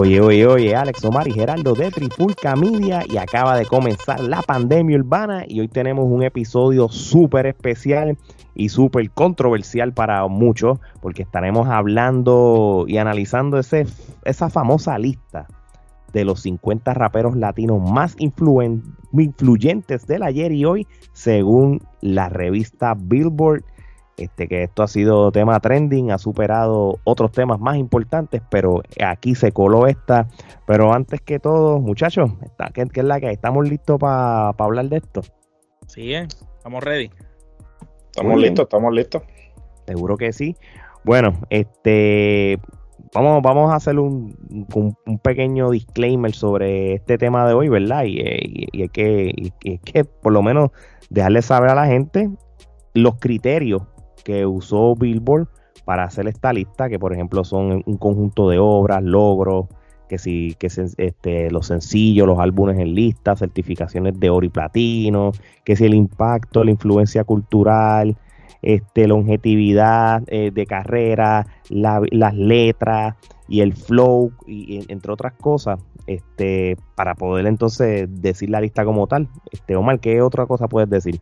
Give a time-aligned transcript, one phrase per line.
[0.00, 4.40] Oye, oye, oye, Alex Omar y Geraldo de Tripulca Media y acaba de comenzar la
[4.40, 8.16] pandemia urbana y hoy tenemos un episodio súper especial
[8.54, 13.86] y súper controversial para muchos porque estaremos hablando y analizando ese,
[14.24, 15.48] esa famosa lista
[16.14, 23.64] de los 50 raperos latinos más influyentes del ayer y hoy según la revista Billboard
[24.20, 29.34] este, que esto ha sido tema trending, ha superado otros temas más importantes, pero aquí
[29.34, 30.28] se coló esta.
[30.66, 32.30] Pero antes que todo, muchachos,
[32.74, 35.22] ¿qué, es la que ¿Estamos listos para hablar de esto?
[35.86, 37.10] Sí, eh, estamos ready.
[38.06, 39.22] Estamos listos, estamos listos.
[39.86, 40.56] Seguro que sí.
[41.04, 42.58] Bueno, este
[43.14, 44.36] vamos, vamos a hacer un,
[45.22, 48.04] pequeño disclaimer sobre este tema de hoy, ¿verdad?
[48.04, 48.20] Y,
[48.72, 50.70] y, que, y, que por lo menos
[51.08, 52.30] dejarle saber a la gente
[52.94, 53.82] los criterios
[54.24, 55.48] que usó Billboard
[55.84, 59.66] para hacer esta lista, que por ejemplo son un conjunto de obras, logros,
[60.08, 65.32] que si que este, los sencillos, los álbumes en lista, certificaciones de oro y platino,
[65.64, 68.16] que si el impacto, la influencia cultural,
[68.62, 73.14] este, longevidad eh, de carrera, las letras
[73.48, 79.06] y el flow, y, entre otras cosas, este, para poder entonces decir la lista como
[79.06, 79.28] tal.
[79.50, 81.20] Este, Omar, ¿qué otra cosa puedes decir?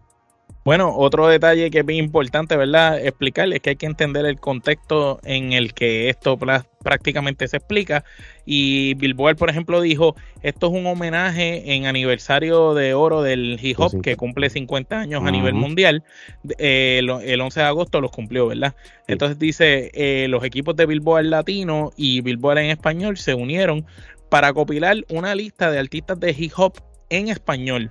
[0.68, 3.02] Bueno, otro detalle que es bien importante, ¿verdad?
[3.02, 6.38] Explicarles es que hay que entender el contexto en el que esto
[6.82, 8.04] prácticamente se explica.
[8.44, 13.80] Y Billboard, por ejemplo, dijo, esto es un homenaje en aniversario de oro del hip
[13.80, 16.04] hop que cumple 50 años a nivel mundial.
[16.58, 18.76] Eh, el 11 de agosto los cumplió, ¿verdad?
[19.06, 23.86] Entonces dice, eh, los equipos de Billboard latino y Billboard en español se unieron
[24.28, 26.74] para copilar una lista de artistas de hip hop
[27.08, 27.90] en español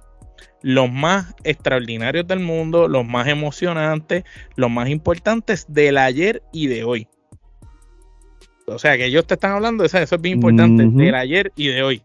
[0.62, 4.24] los más extraordinarios del mundo, los más emocionantes,
[4.56, 7.08] los más importantes del ayer y de hoy.
[8.66, 11.52] O sea que ellos te están hablando de eso, eso es bien importante, del ayer
[11.56, 12.02] y de hoy.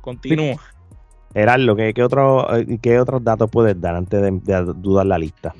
[0.00, 0.60] Continúa.
[1.32, 4.30] Heraldo, ¿qué, qué, otro, eh, ¿qué otros datos puedes dar antes de
[4.76, 5.54] dudar la lista?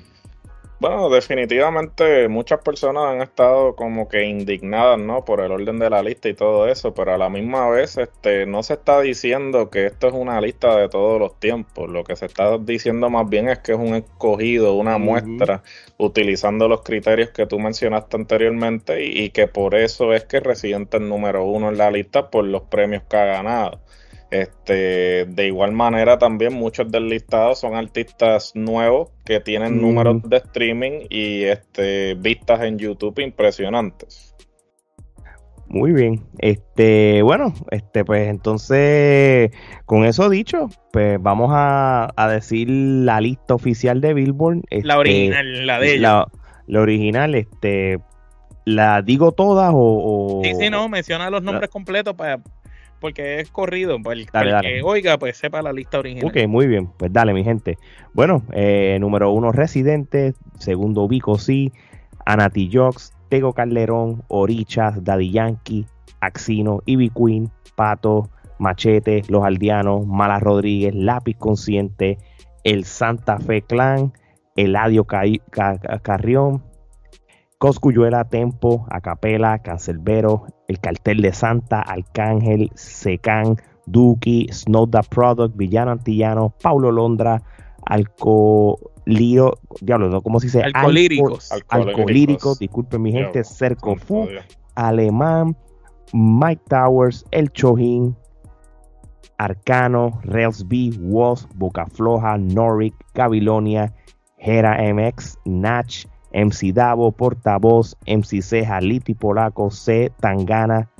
[0.85, 5.25] Bueno, definitivamente muchas personas han estado como que indignadas, ¿no?
[5.25, 8.45] Por el orden de la lista y todo eso, pero a la misma vez, este,
[8.45, 11.89] no se está diciendo que esto es una lista de todos los tiempos.
[11.89, 15.63] Lo que se está diciendo más bien es que es un escogido, una muestra,
[15.97, 20.99] utilizando los criterios que tú mencionaste anteriormente y, y que por eso es que Residente
[20.99, 23.81] el número uno en la lista por los premios que ha ganado.
[24.31, 30.39] Este, de igual manera, también muchos del listado son artistas nuevos que tienen números de
[30.39, 34.35] streaming y este, vistas en YouTube impresionantes.
[35.69, 36.25] Muy bien.
[36.39, 39.51] Este, bueno, este, pues entonces,
[39.87, 44.63] con eso dicho, pues vamos a, decir la lista oficial de Billboard.
[44.71, 46.27] la original, la de ella.
[46.67, 47.99] La, original, este,
[48.65, 52.41] ¿la digo todas o, Sí, sí, no, menciona los nombres completos para
[53.01, 53.99] porque es corrido.
[54.03, 56.27] Para el, que oiga, pues sepa la lista original.
[56.27, 56.89] Ok, muy bien.
[56.97, 57.79] Pues dale, mi gente.
[58.13, 60.35] Bueno, eh, número uno, Residente.
[60.59, 61.73] Segundo, Vico C.
[62.25, 63.13] Anati Jox.
[63.29, 64.23] Tego Calderón.
[64.29, 65.03] Orichas.
[65.05, 65.87] Daddy Yankee.
[66.21, 66.81] Axino.
[66.87, 67.51] Ivy Queen.
[67.75, 68.31] Pato.
[68.59, 69.23] Machete.
[69.29, 70.07] Los Aldeanos.
[70.07, 70.95] Mala Rodríguez.
[70.95, 72.19] Lápiz Consciente.
[72.63, 74.13] El Santa Fe Clan.
[74.57, 76.63] Eladio Carrión.
[77.65, 85.93] Coscuyuela, Tempo, Acapela, Cancelbero, El Cartel de Santa, Arcángel, Secan, Duki, Snow the Product, Villano
[85.93, 87.43] Antillano, Paulo Londra,
[87.87, 90.21] Alcolío, diablo, ¿no?
[90.21, 90.63] ¿cómo se dice?
[90.63, 91.51] Alcolíricos.
[91.71, 94.29] Alcolíricos, disculpen mi gente, Cercofu,
[94.75, 95.57] Alemán,
[96.13, 98.15] Mike Towers, El Chojín,
[99.39, 103.91] Arcano, Rails B, Woz, Boca Floja, Noric, Gabilonia,
[104.37, 110.91] Hera MX, Natch, MC Davo, Portavoz, MC Ceja, Liti Polaco, C, Tangana,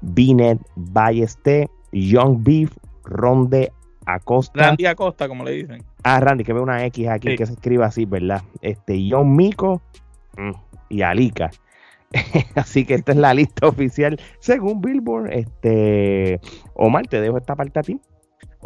[0.00, 2.70] Binet, Balleste, Young Beef,
[3.04, 3.72] Ronde
[4.06, 4.60] Acosta.
[4.60, 5.82] Randy Acosta, como le dicen.
[6.02, 8.42] Ah, Randy, que ve una X aquí que se escribe así, ¿verdad?
[8.60, 9.80] Este, Young Mico
[10.36, 10.50] mm,
[10.90, 11.50] y Alica.
[12.54, 15.32] así que esta es la lista oficial según Billboard.
[15.32, 16.40] Este,
[16.74, 18.00] Omar, te dejo esta parte a ti.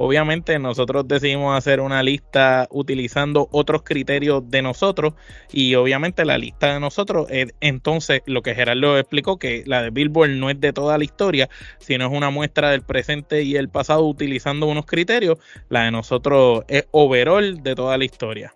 [0.01, 5.15] Obviamente nosotros decidimos hacer una lista utilizando otros criterios de nosotros
[5.53, 9.91] y obviamente la lista de nosotros es entonces lo que Gerardo explicó que la de
[9.91, 11.49] Billboard no es de toda la historia,
[11.81, 15.39] sino es una muestra del presente y el pasado utilizando unos criterios.
[15.69, 18.55] La de nosotros es overall de toda la historia.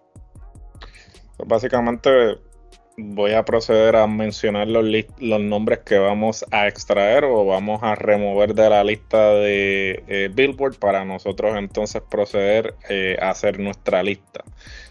[1.45, 2.39] básicamente
[2.97, 4.85] voy a proceder a mencionar los,
[5.19, 10.31] los, nombres que vamos a extraer o vamos a remover de la lista de eh,
[10.33, 14.45] Billboard para nosotros entonces proceder eh, a hacer nuestra lista.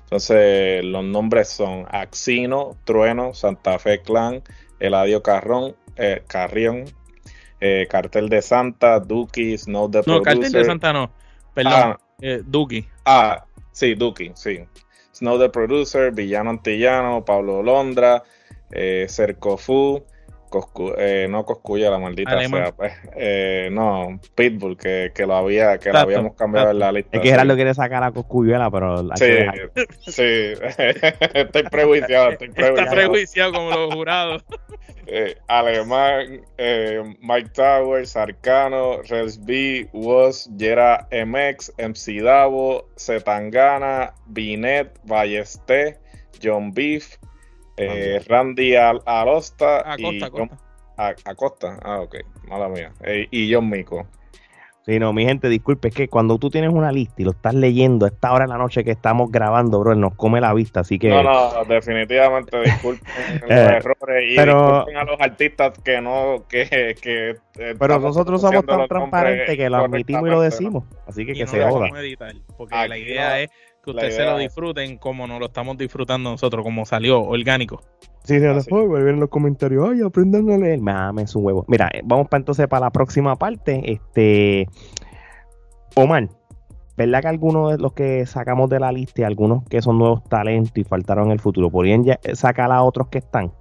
[0.04, 4.42] Entonces los nombres son Axino, Trueno, Santa Fe Clan,
[4.80, 6.86] Eladio Carrón, eh, Carrión,
[7.90, 11.12] Cartel de Santa, Duki, Snow the No, Cartel de Santa no,
[11.54, 11.98] perdón, ah,
[12.48, 12.88] Duki.
[13.06, 14.62] Ah, sí, Duki, sí.
[15.12, 18.24] Snow the Producer, Villano Antillano, Pablo Londra,
[18.70, 19.06] eh,
[20.98, 25.92] Eh, no Coscuya, la maldita sea, pues, eh, no, Pitbull, que, que lo había, que
[25.92, 27.18] lo habíamos cambiado en la lista.
[27.18, 29.32] Es que Gerardo quiere sacar a Coscuyuela, pero sí,
[30.12, 30.24] sí,
[31.34, 32.78] estoy prejuiciado, estoy prejuiciado.
[32.78, 34.44] Está prejuiciado como los jurados.
[35.14, 44.98] Eh, Alemán, eh, Mike Towers, Arcano, Rels B, Was, Jera MX, MC Davo, Zetangana, Binet,
[45.04, 45.98] Ballesté,
[46.42, 47.18] John Beef,
[47.78, 50.58] eh, Randy Al Alosta y Acosta.
[51.26, 51.80] Acosta.
[51.82, 52.16] Ah, ok,
[52.48, 52.92] mala mía.
[53.32, 54.06] y John Mico.
[54.84, 57.54] Sí, no, mi gente, disculpe, es que cuando tú tienes una lista y lo estás
[57.54, 60.80] leyendo a esta hora de la noche que estamos grabando, bro, nos come la vista,
[60.80, 61.10] así que...
[61.10, 63.06] No, no, definitivamente disculpen
[63.42, 66.96] los eh, errores y disculpen a los artistas que no, que...
[67.00, 71.34] que eh, pero nosotros somos tan transparentes que lo admitimos y lo decimos, así que
[71.34, 71.90] que se joda.
[72.58, 73.52] porque la idea es
[73.84, 77.82] que ustedes se lo disfruten como nos lo estamos disfrutando nosotros, como salió, orgánico.
[78.24, 80.80] Sí, de después en los comentarios, ay, aprendan a leer.
[80.80, 81.66] Mames, su huevo.
[81.68, 83.92] Mira, eh, vamos para entonces para la próxima parte.
[83.92, 84.68] Este,
[85.96, 86.30] Omar,
[86.96, 90.24] ¿verdad que algunos de los que sacamos de la lista y algunos que son nuevos
[90.26, 93.52] talentos y faltaron en el futuro, podrían eh, sacar a otros que están?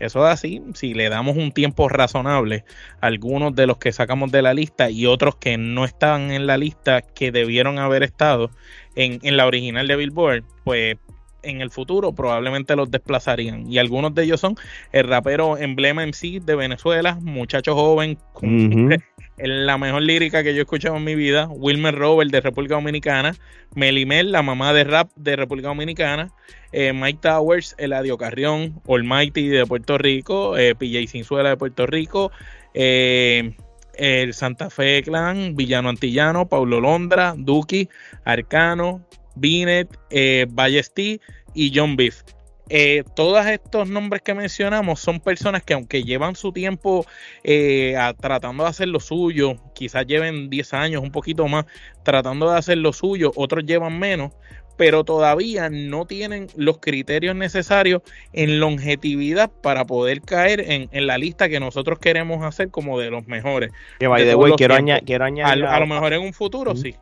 [0.00, 2.64] Eso es así, si le damos un tiempo razonable,
[3.00, 6.56] algunos de los que sacamos de la lista y otros que no estaban en la
[6.56, 8.50] lista que debieron haber estado
[8.96, 10.96] en, en la original de Billboard, pues
[11.44, 13.70] en el futuro probablemente los desplazarían.
[13.70, 14.56] Y algunos de ellos son
[14.92, 18.90] el rapero emblema MC de Venezuela, muchacho joven, con
[19.36, 23.34] la mejor lírica que yo he escuchado en mi vida, Wilmer Robert de República Dominicana,
[23.74, 26.30] Melimel, la mamá de rap de República Dominicana,
[26.72, 32.30] eh, Mike Towers, Eladio Carrión, Almighty de Puerto Rico, eh, PJ Cinzuela de Puerto Rico,
[32.74, 33.54] eh,
[33.96, 37.88] el Santa Fe Clan, Villano Antillano, Paulo Londra, Duki,
[38.24, 41.20] Arcano, Binet, eh, Ballesti
[41.54, 42.22] y John Beef.
[42.70, 47.04] Eh, todos estos nombres que mencionamos son personas que aunque llevan su tiempo
[47.42, 51.66] eh, tratando de hacer lo suyo, quizás lleven 10 años, un poquito más,
[52.04, 54.32] tratando de hacer lo suyo, otros llevan menos,
[54.78, 58.00] pero todavía no tienen los criterios necesarios
[58.32, 63.26] en longevidad para poder caer en, la lista que nosotros queremos hacer como de los
[63.26, 63.72] mejores.
[63.98, 64.74] Que by the way, quiero,
[65.04, 65.66] quiero, añadir.
[65.66, 66.94] A, lo mejor en un futuro, sí.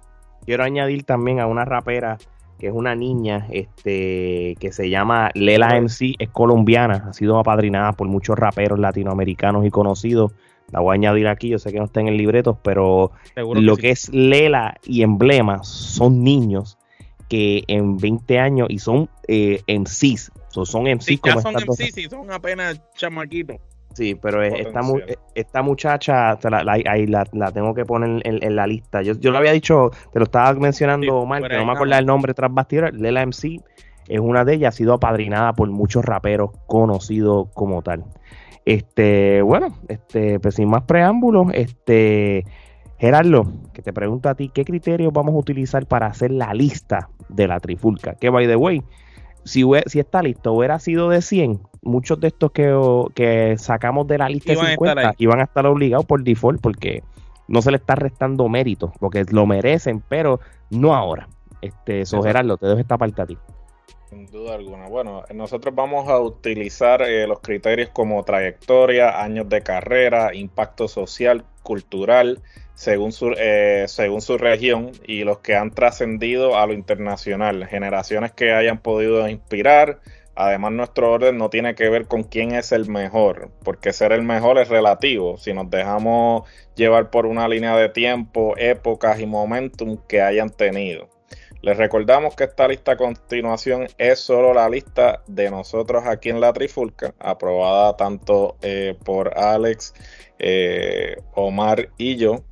[0.44, 2.18] Quiero añadir también a una rapera
[2.58, 7.92] que es una niña este, que se llama Lela MC, es colombiana, ha sido apadrinada
[7.92, 10.32] por muchos raperos latinoamericanos y conocidos.
[10.70, 13.76] La voy a añadir aquí, yo sé que no está en el libreto, pero lo
[13.76, 16.78] que, es Lela y Emblema son niños
[17.28, 22.30] que en 20 años y son eh, MCs, son MCs ya son MCs y son
[22.30, 23.56] apenas chamaquitos.
[23.94, 29.02] Sí, pero esta, e, esta muchacha, la, ahí la, tengo que poner en, la lista.
[29.02, 32.06] Yo, yo lo había dicho, te lo estaba mencionando mal, pero no me acuerdo el
[32.06, 32.94] nombre tras bastidores.
[32.94, 33.60] Lela MC
[34.08, 38.04] es una de ellas, ha sido apadrinada por muchos raperos conocidos como tal.
[38.64, 42.44] Este, bueno, este, pues sin más preámbulos, este,
[42.98, 47.08] Gerardo, que te pregunto a ti, ¿qué criterios vamos a utilizar para hacer la lista
[47.28, 48.14] de la trifulca?
[48.14, 48.82] Que by the way,
[49.44, 52.74] si, si esta lista hubiera sido de 100, muchos de estos que,
[53.14, 57.02] que sacamos de la lista de 50 iban a estar obligados por default porque
[57.48, 61.28] no se le está restando mérito, porque lo merecen, pero no ahora.
[61.60, 63.38] Este, so, Gerardo, te dejo esta parte a ti.
[64.08, 64.88] Sin duda alguna.
[64.88, 71.44] Bueno, nosotros vamos a utilizar eh, los criterios como trayectoria, años de carrera, impacto social,
[71.62, 72.40] cultural,
[72.82, 78.32] según su, eh, según su región y los que han trascendido a lo internacional, generaciones
[78.32, 80.00] que hayan podido inspirar,
[80.34, 84.22] Además, nuestro orden no tiene que ver con quién es el mejor, porque ser el
[84.22, 85.36] mejor es relativo.
[85.36, 91.10] Si nos dejamos llevar por una línea de tiempo, épocas y momentum que hayan tenido.
[91.60, 96.40] Les recordamos que esta lista a continuación es solo la lista de nosotros aquí en
[96.40, 99.92] la Trifulca, aprobada tanto eh, por Alex,
[100.38, 102.42] eh, Omar y yo.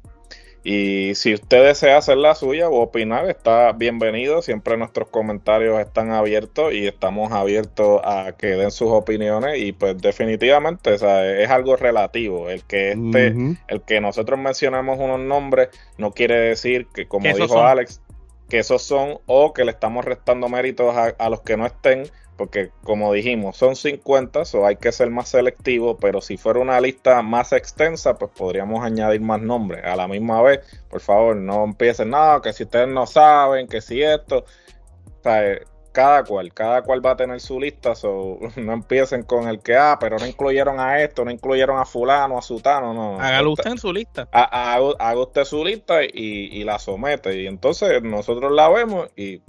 [0.62, 4.43] Y si usted desea hacer la suya o opinar, está bienvenido.
[4.43, 9.59] Siempre nuestros comentarios están abiertos y estamos abiertos a que den sus opiniones.
[9.59, 12.50] Y pues definitivamente es algo relativo.
[12.50, 13.35] El que este,
[13.69, 18.02] el que nosotros mencionamos unos nombres, no quiere decir que, como dijo Alex,
[18.50, 22.02] que esos son o que le estamos restando méritos a, los que no estén,
[22.41, 26.81] porque como dijimos, son 50, o hay que ser más selectivo, pero si fuera una
[26.81, 29.85] lista más extensa, pues podríamos añadir más nombres.
[29.85, 33.83] A la misma vez, por favor, no empiecen, nada, que si ustedes no saben, que
[33.83, 35.59] si esto, o sea,
[35.93, 39.77] cada cual, cada cual va a tener su lista, so, no empiecen con el que,
[39.77, 43.21] ah, pero no incluyeron a esto, no incluyeron a fulano, a sutano, no.
[43.21, 44.31] Hágalo usted en su lista.
[44.33, 49.43] Haga, usted su lista y, la somete, y entonces nosotros la vemos y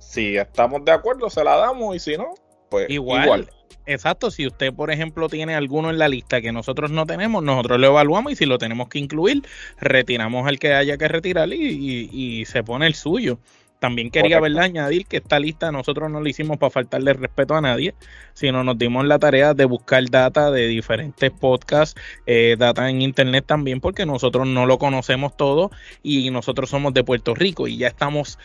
[0.00, 2.34] si estamos de acuerdo se la damos y si no,
[2.68, 3.50] pues igual.
[3.86, 7.80] Exacto, si usted, por ejemplo, tiene alguno en la lista que nosotros no tenemos, nosotros
[7.80, 9.42] lo evaluamos y si lo tenemos que incluir,
[9.80, 13.38] retiramos al que haya que retirar y, y se pone el suyo.
[13.78, 14.64] También quería ¿verdad?
[14.64, 17.94] añadir que esta lista nosotros no la hicimos para faltarle respeto a nadie,
[18.34, 23.44] sino nos dimos la tarea de buscar data de diferentes podcasts, eh, data en internet
[23.46, 25.70] también, porque nosotros no lo conocemos todo
[26.02, 28.38] y nosotros somos de Puerto Rico y ya estamos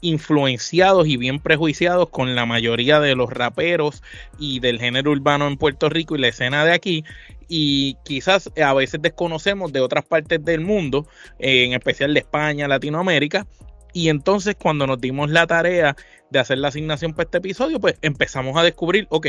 [0.00, 4.02] influenciados y bien prejuiciados con la mayoría de los raperos
[4.38, 7.04] y del género urbano en Puerto Rico y la escena de aquí
[7.48, 11.06] y quizás a veces desconocemos de otras partes del mundo,
[11.40, 13.44] eh, en especial de España, Latinoamérica,
[13.92, 15.96] y entonces cuando nos dimos la tarea
[16.30, 19.26] de hacer la asignación para este episodio, pues empezamos a descubrir, ok,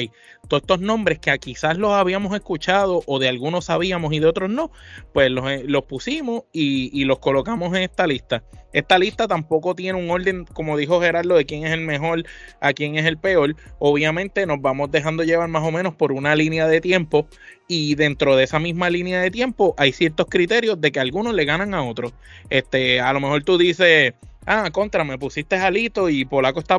[0.47, 4.49] todos estos nombres que quizás los habíamos escuchado o de algunos sabíamos y de otros
[4.49, 4.71] no,
[5.13, 8.43] pues los, eh, pusimos y, y, los colocamos en esta lista.
[8.73, 12.23] Esta lista tampoco tiene un orden, como dijo Gerardo, de quién es el mejor,
[12.61, 13.55] a quién es el peor.
[13.79, 17.27] Obviamente nos vamos dejando llevar más o menos por una línea de tiempo
[17.67, 21.45] y dentro de esa misma línea de tiempo hay ciertos criterios de que algunos le
[21.45, 22.13] ganan a otros.
[22.49, 24.13] Este, a lo mejor tú dices
[24.45, 26.77] ah, contra, me pusiste a Lito y Polaco está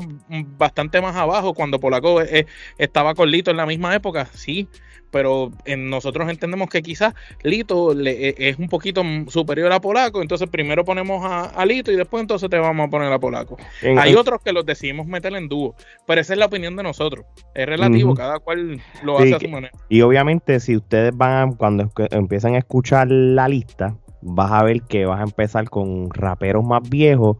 [0.59, 2.47] bastante más abajo cuando Polaco eh,
[2.79, 4.69] estaba con Lito en la misma época, sí,
[5.13, 7.15] pero en nosotros entendemos que quizás
[7.45, 11.97] Lito le, e, es un poquito superior a Polaco, entonces primero ponemos a, Lito y
[11.97, 13.57] después entonces te vamos a poner a Polaco.
[13.99, 15.77] Hay otros que los decidimos meter en dúo,
[16.07, 19.49] pero esa es la opinión de nosotros, es relativo, cada cual lo hace a su
[19.49, 19.73] manera.
[19.89, 25.05] Y obviamente si ustedes van, cuando empiezan a escuchar la lista, vas a ver que
[25.05, 27.37] vas a empezar con raperos más viejos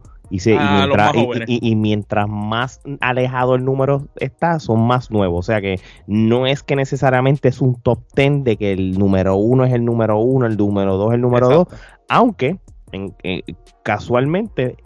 [1.47, 5.39] y, mientras, más alejado el número está, son más nuevos.
[5.39, 9.35] O sea que no es que necesariamente es un top ten de que el número
[9.35, 11.67] uno es el número uno, el número dos es el número dos,
[12.09, 12.57] aunque
[12.91, 13.43] eh,
[13.83, 14.77] casualmente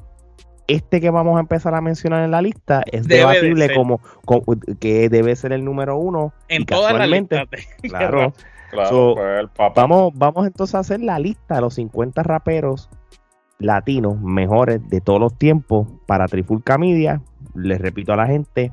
[0.67, 4.01] este que vamos a empezar a mencionar en la lista es debatible como,
[4.79, 6.33] que debe ser el número uno.
[6.49, 7.47] En todas las listas.
[7.81, 8.33] Claro.
[8.69, 12.89] claro pues vamos, vamos entonces a hacer la lista de los 50 raperos
[13.59, 17.21] latinos mejores de todos los tiempos para Trifulca Media.
[17.55, 18.71] Les repito a la gente,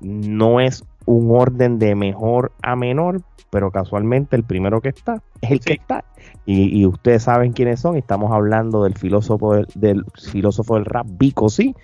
[0.00, 5.50] no es un orden de mejor a menor, pero casualmente el primero que está es
[5.50, 6.04] el que está.
[6.44, 7.96] Y, ustedes saben quiénes son.
[7.96, 11.74] Estamos hablando del filósofo del, filósofo del rap, Vico, sí.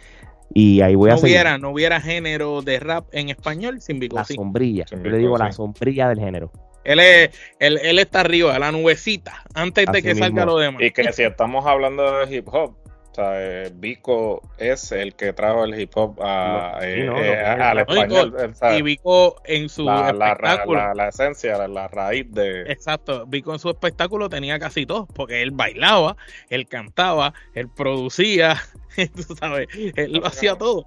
[0.54, 4.16] Y ahí voy no a hubiera, No hubiera género de rap en español sin Vico.
[4.16, 4.84] La sombrilla.
[4.90, 6.50] Yo le digo la sombrilla del género.
[6.84, 10.82] Él, es, él, él, está arriba, la nubecita, antes de que salga lo demás.
[10.82, 12.76] Y que si estamos hablando de hip hop,
[13.12, 17.80] o sea, eh, Vico es el que trajo el hip hop a, eh, eh, al
[17.80, 18.34] español.
[18.74, 20.94] y Vico en su espectáculo.
[20.94, 22.62] La, esencia, la, raíz de.
[22.72, 23.26] Exacto.
[23.26, 26.16] Vico en su espectáculo tenía casi todo, porque él bailaba,
[26.48, 28.56] él cantaba, él producía,
[29.14, 30.86] tú sabes, él lo hacía todo.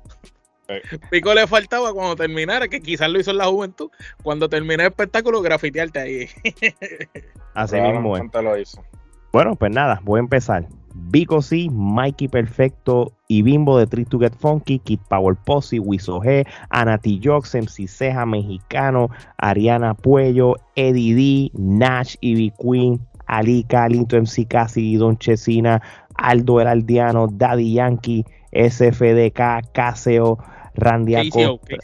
[1.10, 3.90] Pico le faltaba cuando terminara, que quizás lo hizo en la juventud,
[4.24, 6.30] cuando terminé el espectáculo, grafitearte ahí.
[7.54, 8.84] Así mismo Lo hizo.
[9.32, 10.68] Bueno, pues nada, voy a empezar.
[10.94, 16.22] Vico C, Mikey Perfecto y Bimbo de Tree to Get Funky, Kid Power Posse, Wiso
[16.22, 24.16] G, Anati Jox, MC Ceja Mexicano, Ariana Puello, Eddie D, Nash, Ivy Queen, Ali Linto
[24.18, 25.82] MC Casi, Don Chesina,
[26.16, 30.38] Aldo Heraldiano, Daddy Yankee, SFDK, Caseo,
[30.76, 31.78] Randy Acosta,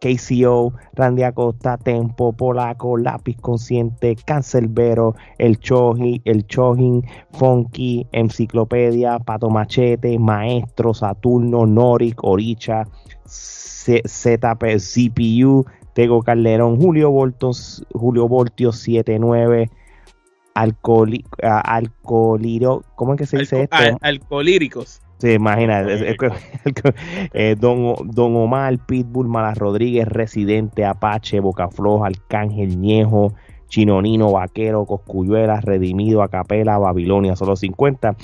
[0.00, 7.02] KCO, Randy Acosta, Tempo, Polaco, Lápiz Consciente, Cancelbero, El Choji, El Chojin,
[7.32, 12.86] Funky, Enciclopedia, Pato Machete, Maestro, Saturno, Noric, Oricha,
[13.26, 15.64] ZP, CPU,
[15.94, 19.70] Tego Calderón, Julio Voltos, Julio Voltio 79,
[20.54, 23.76] Alcohol, alcoholiro, ¿cómo es que se dice esto?
[24.00, 25.00] alcoholíricos.
[25.18, 25.82] Sí, imagina,
[27.32, 33.32] eh, don, don, Omar, Pitbull, Malas Rodríguez, Residente, Apache, Boca Floja, Arcángel, Ñejo,
[33.68, 38.14] Chinonino, Vaquero, Coscuyuela, Redimido, Acapela, Babilonia, solo 50.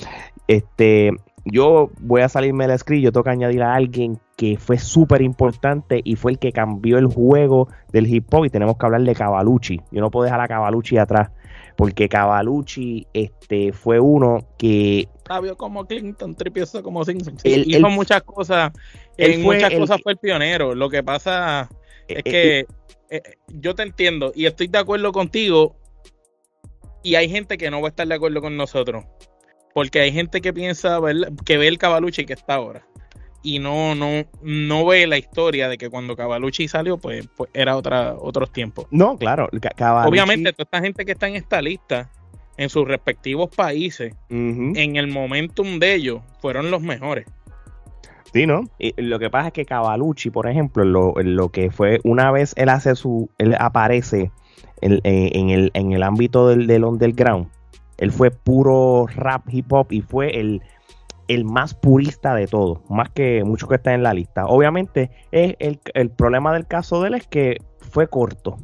[0.47, 1.11] Este,
[1.45, 5.21] yo voy a salirme del script, yo tengo que añadir a alguien que fue súper
[5.21, 9.01] importante y fue el que cambió el juego del hip hop y tenemos que hablar
[9.01, 9.81] de Cavalucci.
[9.91, 11.31] Yo no puedo dejar a Cavalucci atrás
[11.75, 15.07] porque Cavalucci este, fue uno que...
[15.27, 17.39] Sabio como Clinton, tripioso como Simpson.
[17.39, 18.71] Sí, hizo muchas cosas,
[19.17, 20.75] en muchas cosas fue el pionero.
[20.75, 21.69] Lo que pasa
[22.07, 22.65] es eh, que eh,
[23.09, 25.75] eh, yo te entiendo y estoy de acuerdo contigo
[27.03, 29.05] y hay gente que no va a estar de acuerdo con nosotros.
[29.73, 30.99] Porque hay gente que piensa,
[31.45, 32.85] que ve el Cavalucci que está ahora
[33.43, 37.75] y no, no, no ve la historia de que cuando Cavalucci salió, pues, pues era
[37.75, 38.87] otra, otros tiempos.
[38.89, 39.49] No, claro.
[40.05, 42.09] Obviamente, toda esta gente que está en esta lista,
[42.57, 47.25] en sus respectivos países, en el momentum de ellos, fueron los mejores.
[48.33, 48.63] Sí, ¿no?
[48.79, 52.53] Y lo que pasa es que Cavalucci, por ejemplo, lo, lo que fue, una vez
[52.57, 54.31] él hace su, él aparece
[54.81, 57.47] en, en, el, en el ámbito del, del underground,
[57.97, 60.61] él fue puro rap hip hop y fue el
[61.27, 64.45] el más purista de todos, más que muchos que están en la lista.
[64.45, 68.57] Obviamente, es el, problema del caso de él es que fue corto.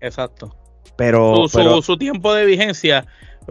[0.00, 0.56] Exacto.
[1.02, 3.06] Pero su, tiempo de vigencia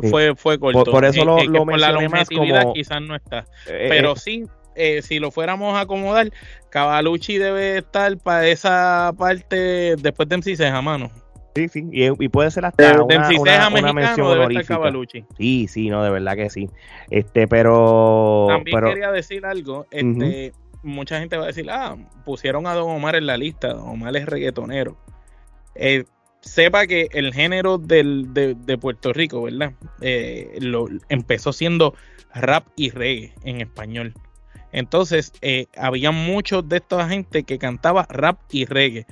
[0.10, 0.90] fue, fue corto.
[0.90, 3.46] Por, eso lo, lo por la longevidad quizás no está.
[3.68, 6.32] Eh, pero eh, sí, eh, si lo fuéramos a acomodar,
[6.70, 11.12] Cavalucci debe estar para esa parte después de MC a mano.
[11.54, 14.80] Sí, sí, y, puede ser hasta una, una, mención honorífica.
[15.38, 16.70] Sí, sí, no, de verdad que sí.
[17.10, 18.46] Este, pero...
[18.48, 23.18] También quería decir algo, este, mucha gente va a decir, ah, pusieron a Don Omar
[23.18, 24.96] en la lista, Don Omar es reggaetonero.
[25.76, 26.06] Eh,
[26.42, 29.74] sepa que el género del, de, Puerto Rico, ¿verdad?
[30.02, 31.96] Eh, lo, empezó siendo
[32.34, 34.14] rap y reggae en español.
[34.72, 39.06] Entonces, eh, había muchos de esta gente que cantaba rap y reggae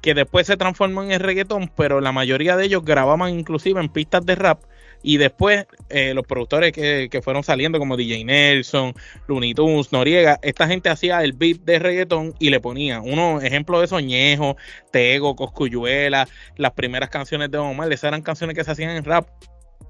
[0.00, 3.88] que después se transformó en el reggaetón, pero la mayoría de ellos grababan inclusive en
[3.88, 4.62] pistas de rap
[5.02, 8.94] y después eh, los productores que, fueron saliendo como DJ Nelson,
[9.26, 13.80] Looney Tunes, Noriega, esta gente hacía el beat de reggaetón y le ponía unos ejemplos
[13.80, 14.56] de Soñejo,
[14.90, 19.28] Tego, Coscuyuela, las primeras canciones de Omar, esas eran canciones que se hacían en rap,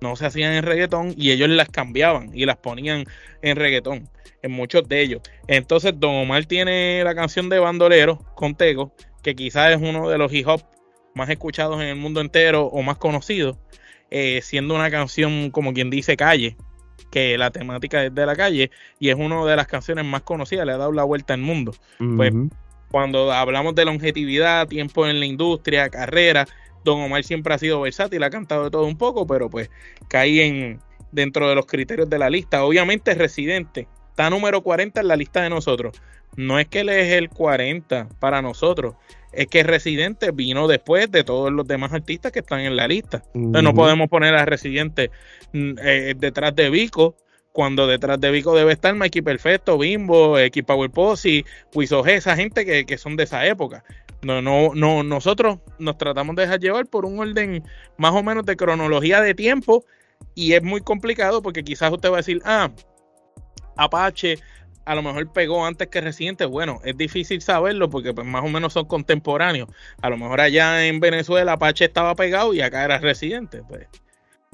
[0.00, 3.04] no se hacían en reggaetón y ellos las cambiaban y las ponían
[3.42, 4.08] en reggaetón,
[4.42, 5.22] en muchos de ellos.
[5.46, 10.18] Entonces Don Omar tiene la canción de Bandolero con Tego, que quizás es uno de
[10.18, 10.62] los hip hop
[11.14, 13.58] más escuchados en el mundo entero o más conocidos,
[14.10, 16.56] eh, siendo una canción como quien dice calle,
[17.10, 20.66] que la temática es de la calle y es una de las canciones más conocidas,
[20.66, 21.74] le ha dado la vuelta al mundo.
[22.16, 22.32] Pues
[22.90, 26.46] cuando hablamos de longevidad, tiempo en la industria, carrera,
[26.84, 29.70] Don Omar siempre ha sido versátil, ha cantado de todo un poco, pero pues
[30.08, 30.80] cae en
[31.12, 32.64] dentro de los criterios de la lista.
[32.64, 33.86] Obviamente Residente
[34.20, 35.98] está número 40 en la lista de nosotros,
[36.36, 38.96] no es que él es el 40 para nosotros,
[39.32, 43.22] es que Residente vino después de todos los demás artistas que están en la lista.
[43.32, 45.10] Entonces no podemos poner a Residente
[45.54, 47.16] mm, eh, detrás de Vico,
[47.52, 52.84] cuando detrás de Vico debe estar Mikey Perfecto, Bimbo, X Power Posse, Wiso esa gente
[52.84, 53.84] que, son de esa época.
[54.20, 57.64] No, no, no, nosotros nos tratamos de dejar llevar por un orden
[57.96, 59.86] más o menos de cronología de tiempo
[60.34, 62.70] y es muy complicado porque quizás usted va a decir, ah,
[63.76, 64.38] Apache
[64.84, 66.46] a lo mejor pegó antes que Residente.
[66.46, 69.68] Bueno, es difícil saberlo porque pues, más o menos son contemporáneos.
[70.02, 73.62] A lo mejor allá en Venezuela Apache estaba pegado y acá era Residente.
[73.68, 73.86] Pues.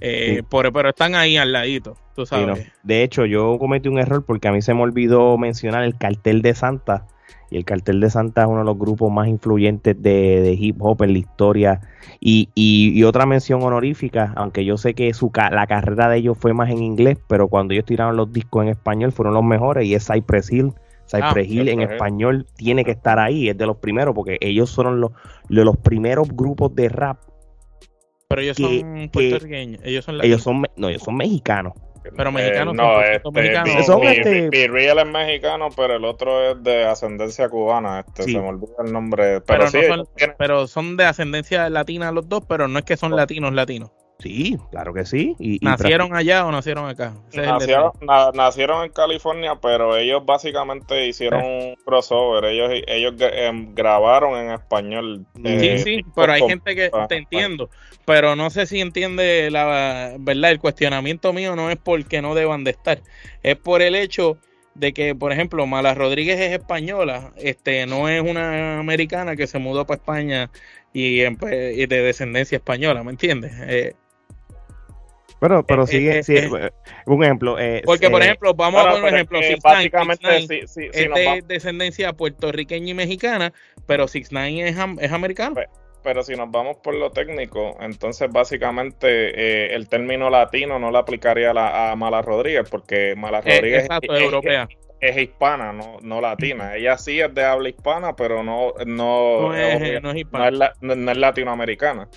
[0.00, 2.70] Eh, pero están ahí al ladito, tú sabes.
[2.82, 6.42] De hecho, yo cometí un error porque a mí se me olvidó mencionar el cartel
[6.42, 7.06] de Santa
[7.50, 11.02] y el Cartel de Santa es uno de los grupos más influyentes de, hip hop
[11.02, 11.80] en la historia.
[12.20, 16.70] Y, otra mención honorífica, aunque yo sé que su la carrera de ellos fue más
[16.70, 20.06] en inglés, pero cuando ellos tiraron los discos en español fueron los mejores y es
[20.06, 20.72] Cypress Hill.
[21.08, 24.74] Cypress ah, Hill en español tiene que estar ahí, es de los primeros, porque ellos
[24.74, 25.12] fueron los,
[25.48, 27.18] los primeros grupos de rap.
[28.28, 31.74] Pero ellos son puertorriqueños, ellos son, ellos son, no, ellos son mexicanos.
[32.16, 33.86] Pero mexicanos eh, no, este, mexicanos.
[33.86, 34.48] Son este...
[34.52, 38.04] Es mexicano, pero el otro es de ascendencia cubana.
[38.06, 39.40] Este, Se me olvida el nombre.
[39.40, 43.16] Pero, sí, son, pero son de ascendencia latina los dos, pero no es que son
[43.16, 43.90] latinos latinos.
[44.18, 45.36] Sí, claro que sí.
[45.38, 47.14] Y, ¿Nacieron allá o nacieron acá?
[48.32, 51.76] Nacieron, en California, pero ellos básicamente hicieron eh.
[51.76, 52.46] un crossover.
[52.46, 55.26] Ellos, ellos em, grabaron en español.
[55.34, 57.68] sí, eh, sí, pero hay gente que te entiendo.
[58.06, 60.50] Pero no sé si entiende la verdad.
[60.50, 63.00] El cuestionamiento mío no es porque no deban de estar,
[63.42, 64.38] es por el hecho
[64.74, 69.58] de que, por ejemplo, Mala Rodríguez es española, este, no es una americana que se
[69.58, 70.50] mudó para España
[70.92, 73.52] y, de descendencia española, ¿me entiendes?
[73.66, 73.94] Eh,
[75.40, 76.70] pero, pero eh, sigue, eh, eh,
[77.06, 77.56] un ejemplo.
[77.84, 79.42] porque, por ejemplo, vamos a poner un ejemplo.
[79.42, 83.52] Six básicamente, es de descendencia puertorriqueña y mexicana,
[83.86, 85.56] pero Six Nine es, es americano.
[86.02, 91.50] pero si nos vamos por lo técnico, entonces básicamente el término latino no le aplicaría
[91.50, 94.68] a, la, a Mala Rodríguez, porque Mala Rodríguez es, europea.
[95.00, 96.74] Es, hispana, no, no latina.
[96.74, 102.08] Ella sí es de habla hispana, pero no, no, no es, no es, latinoamericana.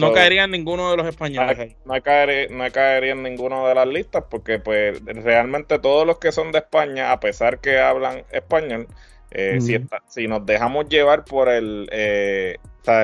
[0.00, 1.76] No caería en ninguno de los españoles.
[1.84, 6.32] No, caería, no caería en ninguno de las listas porque pues realmente todos los que
[6.32, 8.86] son de España, a pesar que hablan español,
[9.30, 9.78] eh, si,
[10.08, 12.56] si nos dejamos llevar por el, eh,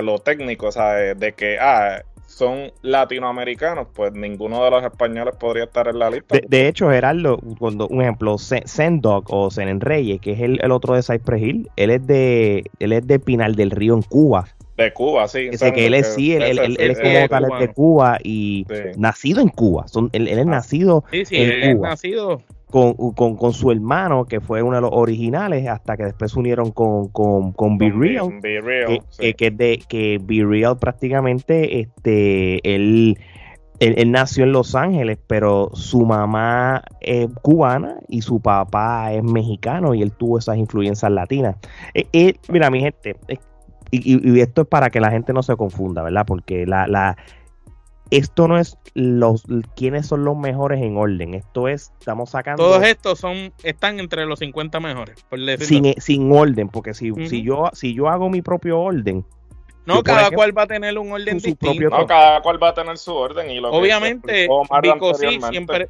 [0.02, 2.02] lo técnico, o sea, de que, ah,
[2.32, 6.38] son latinoamericanos, pues ninguno de los españoles podría estar en la lista.
[6.46, 11.02] De, hecho, Gerardo, cuando un ejemplo, Sendog o Senen Reyes, que es el, otro de
[11.02, 14.48] Cypress Hill, él es de él es de Pinal del Río en Cuba.
[14.76, 15.50] De Cuba, sí.
[15.52, 19.86] Ese que él es, sí, él, es como tal de Cuba y nacido en Cuba.
[19.88, 20.44] Son, él, es ah.
[20.44, 22.40] nacido sí, sí, él Es nacido
[22.72, 26.70] con, con, su hermano, que fue uno de los originales, hasta que después se unieron
[26.70, 28.40] con, con, con Be Real.
[28.40, 33.18] que, que, de, que Be Real prácticamente, este, él,
[33.78, 39.94] él, nació en Los Ángeles, pero su mamá es cubana y su papá es mexicano
[39.94, 41.56] y él tuvo esas influencias latinas.
[41.92, 43.16] Eh, mira, mi gente,
[43.92, 46.24] y, y, esto es para que la gente no se confunda, ¿verdad?
[46.26, 47.16] Porque la, la
[48.12, 51.32] esto no es los quiénes son los mejores en orden.
[51.32, 52.62] Esto es, estamos sacando.
[52.62, 55.24] Todos estos son, están entre los 50 mejores.
[55.60, 59.24] sin, sin, orden, porque si, si, yo, si yo hago mi propio orden.
[59.86, 61.90] No, cada cual va a tener un orden distinto.
[61.90, 63.50] no, cada cual va a tener su orden.
[63.50, 64.46] y lo Obviamente,
[64.82, 65.88] Vico siempre,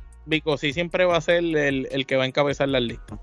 [0.73, 3.19] siempre va a ser el, el, que va a encabezar la lista.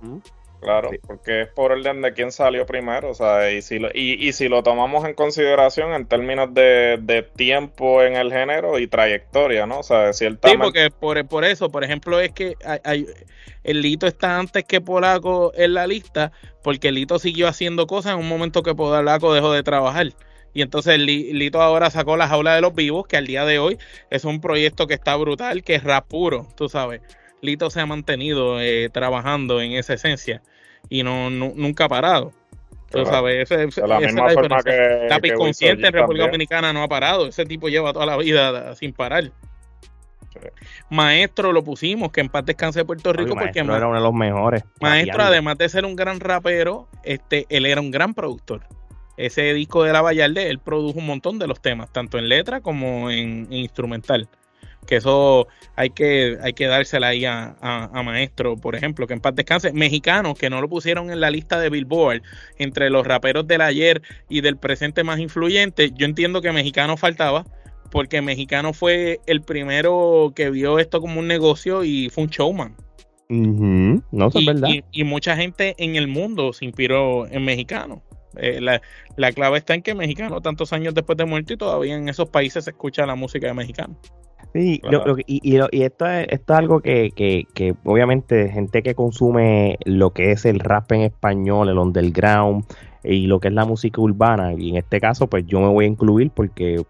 [0.62, 4.32] Claro, porque es por orden de quién salió primero, o sea, y si lo, y,
[4.34, 9.80] si lo tomamos en consideración en términos de, tiempo en el género y trayectoria, ¿no?
[9.80, 10.52] O sea, ciertamente...
[10.52, 13.06] Sí, porque por, por eso, por ejemplo, es que hay,
[13.64, 16.32] el Lito está antes que Polaco en la lista,
[16.64, 20.08] porque el Lito siguió haciendo cosas en un momento que Polaco dejó de trabajar.
[20.54, 23.60] Y entonces el Lito ahora sacó la jaula de los vivos, que al día de
[23.60, 23.78] hoy
[24.10, 27.02] es un proyecto que está brutal, que es rap puro, tú sabes.
[27.42, 30.42] Lito se ha mantenido eh, trabajando en esa esencia
[30.90, 32.34] y no, nunca ha parado.
[32.90, 37.28] Tú sabes, la misma forma que, consciente en República Dominicana no ha parado.
[37.28, 39.32] Ese tipo lleva toda la vida sin parar.
[40.90, 44.14] Maestro lo pusimos, que en paz descanse de Puerto Rico, porque era uno de los
[44.14, 44.64] mejores.
[44.82, 48.62] Maestro, además de ser un gran rapero, este, él era un gran productor.
[49.18, 52.62] Ese disco de La Vallarde, él produjo un montón de los temas, tanto en letra
[52.62, 54.30] como en instrumental
[54.90, 57.56] que eso hay que, hay que dársela ahí a,
[58.04, 59.72] Maestro, por ejemplo, que en paz descanse.
[59.72, 62.24] Mexicanos que no lo pusieron en la lista de Billboard
[62.58, 65.92] entre los raperos del ayer y del presente más influyente.
[65.94, 67.46] Yo entiendo que Mexicano faltaba,
[67.92, 72.76] porque Mexicano fue el primero que vio esto como un negocio y fue un showman.
[73.30, 74.02] No,
[74.34, 74.70] es verdad.
[74.92, 78.02] Y, mucha gente en el mundo se inspiró en Mexicano.
[78.38, 78.82] Eh, la,
[79.18, 82.30] la, clave está en que Mexicano, tantos años después de muerto, y todavía en esos
[82.30, 84.00] países se escucha la música de Mexicano.
[84.54, 84.82] Sí,
[85.28, 90.12] y, y, esto, es, esto es algo que, que, que, obviamente gente que consume lo
[90.12, 92.66] que es el rap en español, el underground
[93.04, 95.86] y lo que es la música urbana, y en este caso pues yo me voy
[95.86, 96.84] a incluir porque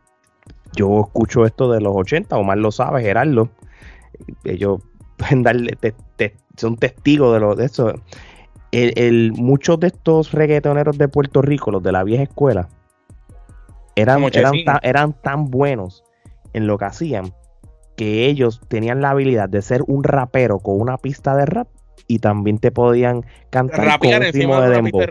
[0.74, 3.50] yo escucho esto de los 80, o más lo sabe Gerardo,
[4.46, 4.82] ellos
[5.18, 5.78] pueden darle,
[6.56, 7.94] son testigos de, lo, de eso.
[8.72, 12.70] El, muchos de estos reggaetoneros de Puerto Rico, los de la vieja escuela,
[13.96, 16.04] eran, eran, eran tan buenos
[16.54, 17.34] en lo que hacían
[18.00, 21.68] que ellos tenían la habilidad de ser un rapero con una pista de rap
[22.08, 25.02] y también te podían cantar con un ritmo de dembow.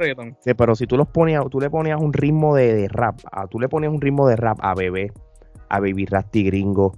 [0.41, 3.61] sí, pero si tú los ponías, tú le ponías un ritmo de, rap, a, tú
[3.61, 5.13] le ponías un ritmo de rap a Bebé,
[5.69, 6.97] a Baby Rasty Gringo,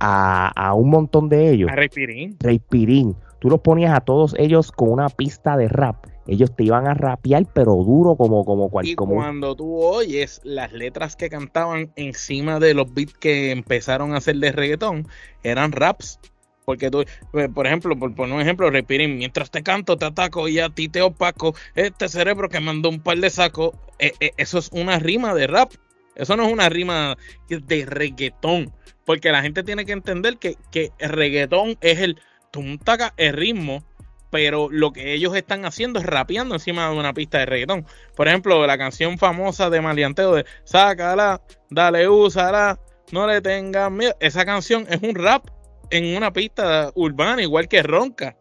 [0.00, 1.70] a, a, un montón de ellos.
[1.70, 2.36] A Rey Pirín.
[2.40, 3.14] Rey Pirín.
[3.38, 6.94] Tú los ponías a todos ellos con una pista de rap ellos te iban a
[6.94, 12.60] rapear, pero duro como, como cual, Y cuando tú oyes las letras que cantaban encima
[12.60, 15.08] de los beats que empezaron a hacer de reggaetón,
[15.42, 16.20] eran raps.
[16.64, 20.46] Porque tú, eh, por ejemplo, por poner un ejemplo, respiren, mientras te canto, te ataco
[20.46, 24.32] y a ti te opaco, este cerebro que mandó un par de sacos, eh, eh,
[24.36, 25.72] eso es una rima de rap.
[26.14, 27.16] Eso no es una rima
[27.48, 28.72] de reggaetón.
[29.04, 32.20] Porque la gente tiene que entender que, que el reggaetón es el
[32.52, 33.82] tumtaca, el ritmo
[34.30, 37.86] pero lo que ellos están haciendo es rapeando encima de una pista de reggaetón.
[38.16, 42.78] Por ejemplo, la canción famosa de Malianteo de Sácala, dale, úsala,
[43.12, 44.14] no le tengas miedo.
[44.20, 45.48] Esa canción es un rap
[45.90, 48.36] en una pista urbana, igual que Ronca.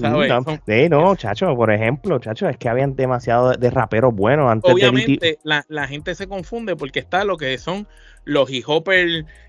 [0.00, 0.30] ¿sabes?
[0.88, 5.38] No, no, chacho, por ejemplo, chacho, es que habían demasiado de, raperos buenos antes Obviamente,
[5.42, 7.86] la, la, gente se confunde porque está lo que son
[8.24, 8.66] los hip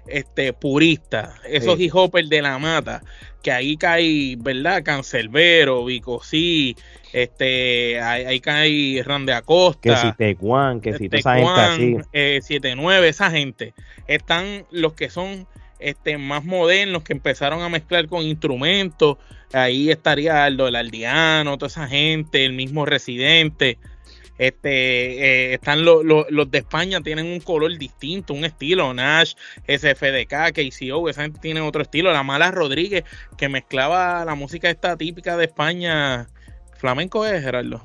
[0.08, 1.86] este, puristas, esos sí.
[1.94, 3.02] hip de la mata,
[3.42, 4.84] que ahí cae, ¿verdad?
[4.84, 6.76] Cancelbero, Vicosí,
[7.14, 9.82] este, ahí, cae Rande Acosta.
[9.82, 11.36] Que si Tecuan, que si toda esa
[11.76, 12.10] gente así.
[12.14, 13.74] Eh, 79, esa gente.
[14.08, 15.48] Están los que son
[15.80, 19.18] este, más modernos, que empezaron a mezclar con instrumentos.
[19.54, 23.78] Ahí estaría Aldo el Aldiano, toda esa gente, el mismo Residente.
[24.38, 28.94] Este, eh, están los, los, de España, tienen un color distinto, un estilo.
[28.94, 29.34] Nash,
[29.68, 32.12] SFDK, KCO, esa gente tiene otro estilo.
[32.14, 33.04] La Mala Rodríguez,
[33.38, 36.30] que mezclaba la música esta típica de España.
[36.78, 37.84] Flamenco es, Gerardo.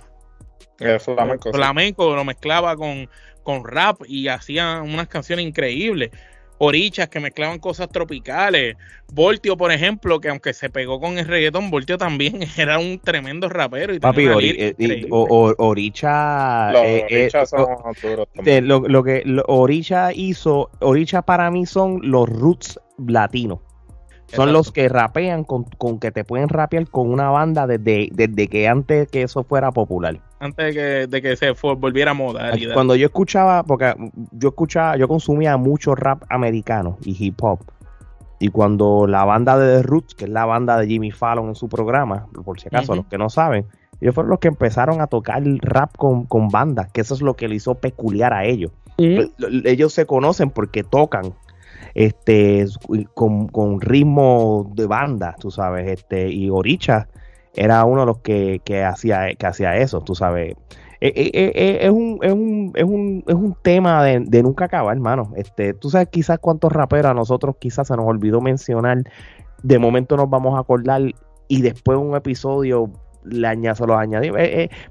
[1.00, 1.52] flamenco.
[1.52, 3.09] Flamenco lo mezclaba con,
[3.42, 6.11] con rap y hacía unas canciones increíbles
[6.59, 8.77] orichas que mezclaban cosas tropicales.
[9.12, 13.49] Voltio, por ejemplo, que aunque se pegó con el reggaetón, Voltio también era un tremendo
[13.49, 13.95] rapero.
[13.95, 14.27] Y Papi,
[15.59, 16.73] Oricha.
[18.62, 23.61] lo, que Oricha hizo, Oricha para mí son los roots latinos.
[24.27, 25.67] Son los que rapean con,
[26.01, 30.19] que te pueden rapear con una banda desde, desde que antes que eso fuera popular
[30.45, 32.53] antes de que, se volviera moda.
[32.75, 33.95] Cuando yo escuchaba, porque
[34.33, 37.61] yo escuchaba, yo consumía mucho rap americano y hip hop.
[38.39, 41.55] Y cuando la banda de The Roots, que es la banda de Jimmy Fallon en
[41.55, 43.65] su programa, por si acaso, los que no saben,
[44.03, 47.37] ellos fueron los que empezaron a tocar rap con, con bandas, que eso es lo
[47.37, 48.71] que le hizo peculiar a ellos.
[48.99, 51.33] Ellos se conocen porque tocan
[51.94, 52.66] este
[53.14, 57.09] con, con ritmo de banda, tú sabes, este, y Oricha
[57.54, 60.57] era uno de los que, hacía, que hacía eso, tú sabes.
[61.00, 64.96] Eh, eh, eh, es, un, es, un, es, un, es un tema de, nunca acabar,
[64.96, 65.33] hermano.
[65.37, 69.04] Este, tú sabes quizás cuántos raperos a nosotros quizás se nos olvidó mencionar.
[69.62, 71.02] De momento nos vamos a acordar
[71.48, 72.90] y después un episodio
[73.24, 74.40] le añado, los añadimos.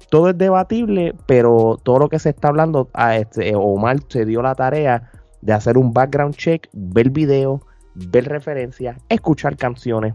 [0.09, 4.41] todo es debatible, pero todo lo que se está hablando, a este, Omar se dio
[4.41, 5.11] la tarea
[5.43, 10.13] de hacer un background check, ver video, ver referencias, escuchar canciones.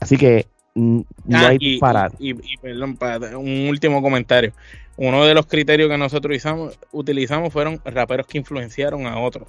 [0.00, 2.12] Así que no ah, hay y, parar.
[2.18, 4.52] Y, perdón, para un último comentario.
[4.96, 6.42] Uno de los criterios que nosotros
[6.90, 9.48] utilizamos, fueron raperos que influenciaron a otros.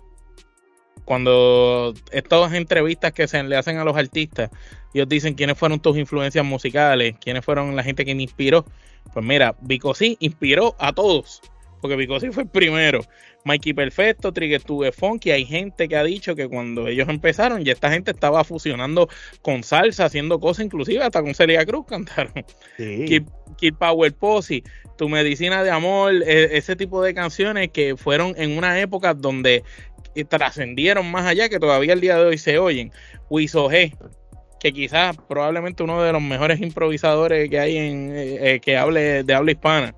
[1.04, 4.52] Cuando estas entrevistas que se le hacen a los artistas,
[4.94, 8.66] ellos dicen quiénes fueron tus influencias musicales, quiénes fueron la gente que me inspiró.
[9.14, 11.42] Pues mira, Vico sí inspiró a todos,
[11.82, 13.02] porque Vico sí fue el primero.
[13.48, 15.32] Mikey Perfecto, Trigger Tube Funky.
[15.32, 19.10] Hay gente que ha dicho que cuando ellos empezaron, ya esta gente estaba fusionando
[19.42, 22.46] con salsa, haciendo cosas, inclusive hasta con Celia Cruz cantaron.
[22.78, 23.24] Sí.
[23.58, 24.64] Kid, Power Posse,
[24.98, 29.64] Tu Medicina de Amor, e, ese tipo de canciones que fueron en una época donde
[30.30, 32.92] trascendieron más allá, que todavía el día de hoy se oyen.
[33.30, 33.96] Wiso G,
[34.60, 39.24] que quizás probablemente uno de los mejores improvisadores que hay en eh, eh, que hable
[39.24, 39.96] de habla hispana.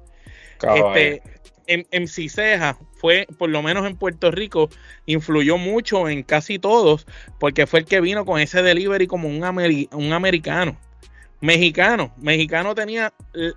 [0.61, 1.21] Este,
[1.69, 4.69] en, Ceja fue, por lo menos en Puerto Rico,
[5.05, 7.05] influyó mucho en casi todos,
[7.39, 10.77] porque fue el que vino con ese delivery como un, un americano.
[11.41, 13.53] Mexicano, mexicano tenía, eh,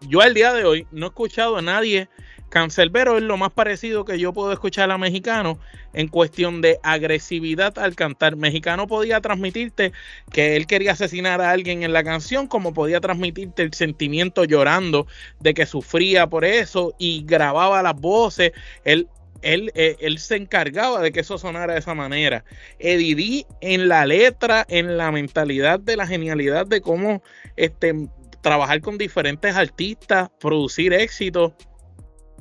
[0.00, 2.08] yo al día de hoy no he escuchado a nadie
[2.52, 5.58] Cancelbero es lo más parecido que yo puedo escuchar a mexicano
[5.94, 8.36] en cuestión de agresividad al cantar.
[8.36, 9.92] Mexicano podía transmitirte
[10.30, 15.06] que él quería asesinar a alguien en la canción, como podía transmitirte el sentimiento llorando
[15.40, 18.52] de que sufría por eso y grababa las voces.
[18.84, 19.08] Él,
[19.40, 22.44] él, eh, él se encargaba de que eso sonara de esa manera.
[22.78, 27.22] Eddie en la letra, en la mentalidad de la genialidad de cómo
[27.56, 27.94] este,
[28.42, 31.54] trabajar con diferentes artistas, producir éxitos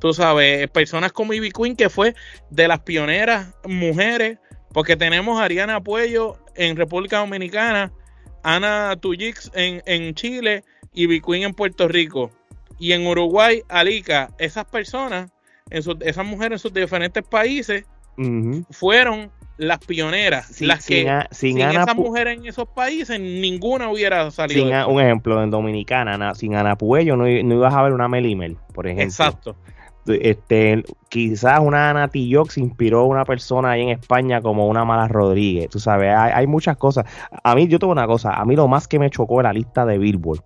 [0.02, 2.16] Tú sabes, personas como Ivy Queen, que fue
[2.50, 4.40] de las pioneras mujeres,
[4.74, 7.94] porque tenemos a Ariana Puello en República Dominicana,
[8.42, 12.32] Ana Tuyix en, en Chile, Ivy Queen en Puerto Rico.
[12.80, 15.30] Y en Uruguay, Alica, esas personas,
[15.70, 17.86] en esas mujeres en sus diferentes países,
[18.72, 24.66] fueron las pioneras, las que sin, esas mujeres en esos países ninguna hubiera salido.
[24.66, 28.58] Sin un ejemplo, en Dominicana, sin Ana Puello no, no, ibas a ver una Melimel,
[28.74, 29.04] por ejemplo.
[29.04, 29.56] Exacto
[30.08, 35.08] este, quizás una Nati se inspiró a una persona ahí en España como una Mala
[35.08, 35.70] Rodríguez.
[35.70, 37.06] Tú sabes, hay, muchas cosas.
[37.44, 39.54] A mí, yo tengo una cosa, a mí lo más que me chocó en la
[39.54, 40.44] lista de Billboard,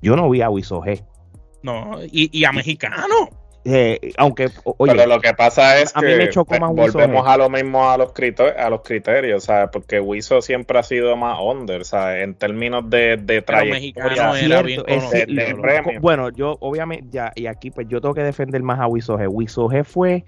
[0.00, 0.82] yo no vi a Wiso
[1.62, 3.43] No, y, y a mexicano.
[3.66, 8.12] Eh, aunque, oye, pero lo que pasa es que volvemos a lo mismo a los,
[8.12, 9.70] criterios, a los criterios, ¿sabes?
[9.72, 12.24] Porque Wiso siempre ha sido más under, ¿sabes?
[12.24, 14.34] En términos de, de trayectoria.
[16.00, 19.84] bueno, yo obviamente, ya, y aquí pues yo tengo que defender más a Wiso G.
[19.84, 20.24] fue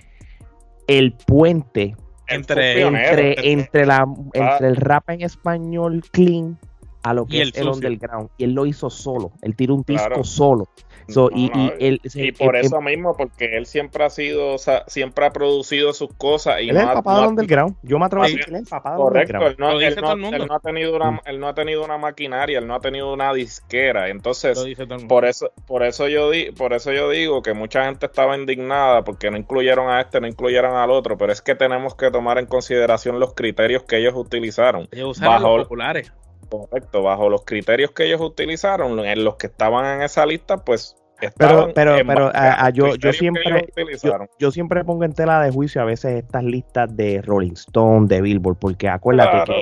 [0.86, 1.94] el puente
[2.28, 4.16] entre, entre, entre, la, ah.
[4.32, 6.58] entre el rap en español clean
[7.06, 8.30] a lo que es el, underground.
[8.36, 9.32] Y él lo hizo solo.
[9.42, 10.68] Él tiró un disco solo
[11.08, 16.12] y, por eso mismo, porque él siempre ha sido, o sea, siempre ha producido sus
[16.14, 16.60] cosas.
[16.60, 17.76] Y él no es el papá del underground.
[17.82, 20.96] Yo me atrevo a decir que él es el papá Correcto, él no, ha tenido
[20.96, 21.20] una, mm.
[21.26, 24.08] él no ha tenido una maquinaria, él no ha tenido una disquera.
[24.08, 24.58] Entonces,
[25.08, 29.04] por eso, por eso yo di, por eso yo digo que mucha gente estaba indignada
[29.04, 32.38] porque no incluyeron a este, no incluyeron al otro, pero es que tenemos que tomar
[32.38, 34.88] en consideración los criterios que ellos utilizaron.
[34.90, 36.12] Ellos usaron bajo, los populares.
[36.48, 40.96] Correcto, bajo los criterios que ellos utilizaron, en los que estaban en esa lista, pues
[41.38, 43.68] pero, pero, pero a, yo, yo siempre
[44.38, 48.20] yo, siempre pongo en tela de juicio a veces estas listas de Rolling Stone, de
[48.20, 49.60] Billboard, porque acuérdate que,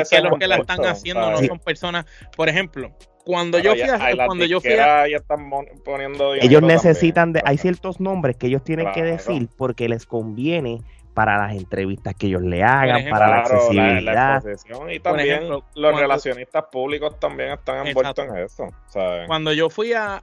[0.00, 2.04] es que los que la están haciendo no son personas,
[2.36, 2.90] por ejemplo,
[3.24, 4.72] cuando yo fui a, cuando yo fui
[6.42, 10.82] ellos necesitan de, hay ciertos nombres que ellos tienen que decir porque les conviene
[11.16, 14.44] para las entrevistas que ellos le hagan, para la accesibilidad.
[14.92, 18.68] y también los relacionistas públicos también están envueltos en eso.
[19.26, 20.20] Cuando yo fui a,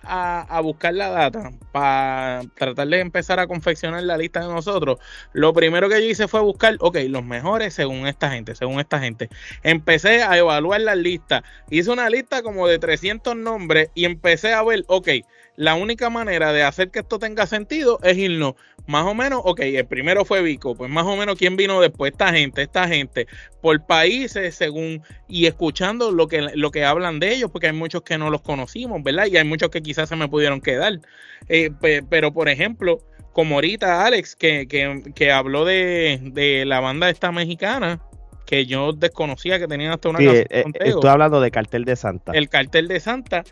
[0.61, 4.99] buscar la data para tratar de empezar a confeccionar la lista de nosotros,
[5.31, 8.99] lo primero que yo hice fue buscar, ok, los mejores según esta gente, según esta
[8.99, 9.29] gente.
[9.63, 11.41] Empecé a evaluar las listas.
[11.71, 15.09] Hice una lista como de 300 nombres y empecé a ver, ok,
[15.55, 19.61] la única manera de hacer que esto tenga sentido es irnos más o menos, ok,
[19.61, 23.25] el primero fue Vico, pues más o menos quién vino después, esta gente, esta gente,
[23.61, 28.01] por países según y escuchando lo que, lo que hablan de ellos, porque hay muchos
[28.01, 29.27] que no los conocimos, ¿verdad?
[29.27, 30.99] Y hay muchos que quizás se me pudieron quedar.
[31.47, 31.71] Eh,
[32.09, 32.99] pero por ejemplo,
[33.31, 38.01] como ahorita Alex, que, que, habló de, la banda esta mexicana,
[38.45, 41.95] que yo desconocía que tenían hasta una sí, eh, eh, Estoy hablando de Cartel de
[41.95, 42.33] Santa.
[42.33, 43.45] El Cartel de Santa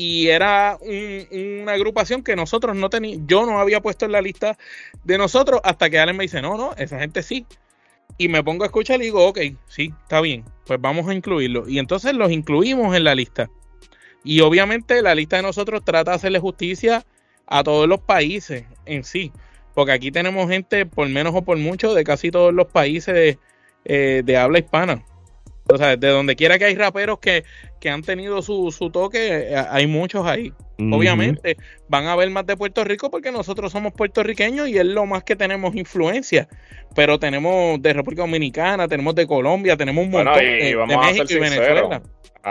[0.00, 4.56] y era una agrupación que nosotros no teníamos, yo no había puesto en la lista
[5.02, 7.46] de nosotros hasta que Allen me dice, no, no, esa gente sí.
[8.16, 11.68] Y me pongo a escuchar y digo, ok, sí, está bien, pues vamos a incluirlo.
[11.68, 13.50] Y entonces los incluimos en la lista.
[14.22, 17.04] Y obviamente la lista de nosotros trata de hacerle justicia
[17.48, 19.32] a todos los países en sí.
[19.74, 23.38] Porque aquí tenemos gente, por menos o por mucho, de casi todos los países de,
[23.84, 25.04] eh, de habla hispana.
[25.72, 27.44] O sea, de donde quiera que hay raperos que,
[27.88, 30.52] han tenido su, su, toque, eh, hay muchos ahí.
[30.78, 31.56] Obviamente
[31.88, 35.24] van a ver más de Puerto Rico porque nosotros somos puertorriqueños y es lo más
[35.24, 36.48] que tenemos influencia.
[36.94, 42.02] Pero tenemos de República Dominicana, tenemos de Colombia, tenemos un montón de, México y Venezuela.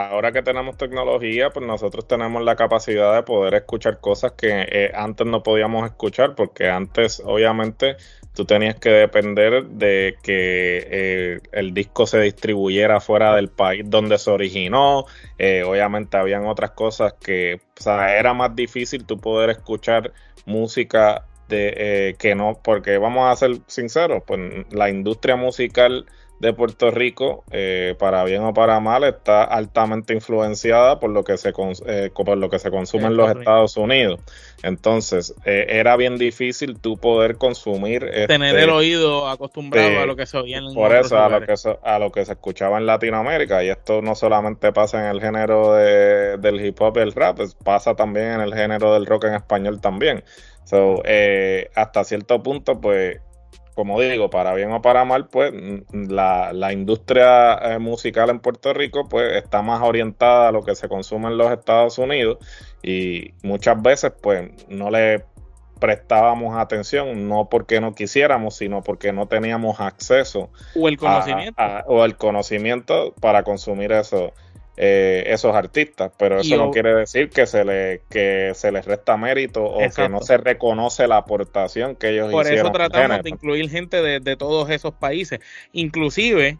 [0.06, 4.92] Ahora que tenemos tecnología, pues nosotros tenemos la capacidad de poder escuchar cosas que eh,
[4.94, 7.96] antes no podíamos escuchar porque antes obviamente
[8.32, 14.18] tú tenías que depender de que eh, el disco se distribuyera fuera del país donde
[14.18, 15.06] se originó.
[15.36, 20.12] Eh, obviamente habían otras cosas que, o sea, era más difícil tú poder escuchar
[20.46, 26.06] música de que no, porque vamos a ser sinceros, pues la industria musical
[26.40, 31.36] de Puerto Rico, eh, para bien o para mal, está altamente influenciada por lo que
[31.36, 31.52] se,
[31.86, 34.20] eh, por lo que se consume en los Estados Unidos.
[34.62, 38.08] Entonces, eh, era bien difícil tú poder consumir...
[38.28, 41.40] Tener este, el oído acostumbrado a lo que se oía en Por eso, a lo,
[41.44, 43.64] que se, a lo que se escuchaba en Latinoamérica.
[43.64, 47.94] Y esto no solamente pasa en el género del hip hop y el rap, pasa
[47.94, 50.22] también en el género del rock en español también.
[50.64, 51.02] So,
[51.74, 53.20] hasta cierto punto, pues
[53.78, 55.52] como digo, para bien o para mal, pues
[55.92, 60.74] la, la industria eh, musical en Puerto Rico pues está más orientada a lo que
[60.74, 62.38] se consume en los Estados Unidos
[62.82, 65.24] y muchas veces pues no le
[65.78, 72.04] prestábamos atención, no porque no quisiéramos, sino porque no teníamos acceso o el conocimiento o
[72.04, 74.32] el conocimiento para consumir eso.
[74.80, 79.16] Eh, esos artistas, pero eso no quiere decir que se le que se les resta
[79.16, 82.70] mérito o que no se reconoce la aportación que ellos Por hicieron.
[82.70, 85.40] Por eso tratamos de incluir gente de, todos esos países,
[85.72, 86.58] inclusive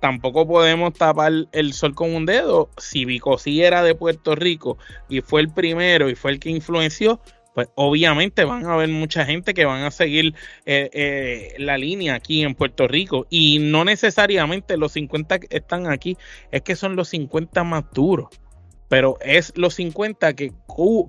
[0.00, 2.70] tampoco podemos tapar el sol con un dedo.
[2.78, 4.78] Si Vicosí era de Puerto Rico
[5.10, 7.20] y fue el primero y fue el que influenció,
[7.56, 10.34] pues obviamente van a haber mucha gente que van a seguir
[10.66, 15.90] eh, eh, la línea aquí en Puerto Rico y no necesariamente los 50 que están
[15.90, 16.18] aquí,
[16.50, 18.28] es que son los 50 más duros,
[18.88, 20.52] pero es los 50 que,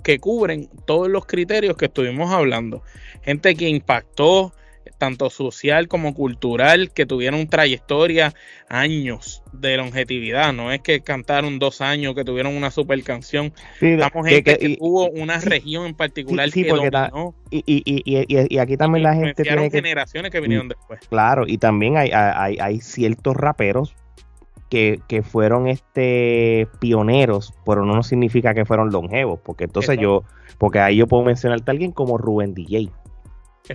[0.06, 2.82] que cubren todos los criterios que estuvimos hablando.
[3.24, 4.54] Gente que impactó,
[4.98, 8.34] tanto social como cultural, que tuvieron trayectoria,
[8.70, 10.54] años de longevidad.
[10.54, 13.54] No es que cantaron dos años, que tuvieron una super canción.
[13.80, 17.36] Estamos gente que, hubo una región en particular que dominó.
[17.50, 21.00] y, y, y, y, aquí también la gente tiene generaciones que vinieron después.
[21.10, 23.96] Claro, y también hay, hay, hay ciertos raperos
[24.70, 30.24] que, que, fueron este pioneros, pero no significa que fueron longevos, porque entonces yo,
[30.58, 32.92] porque ahí yo puedo mencionarte a alguien como Rubén DJ.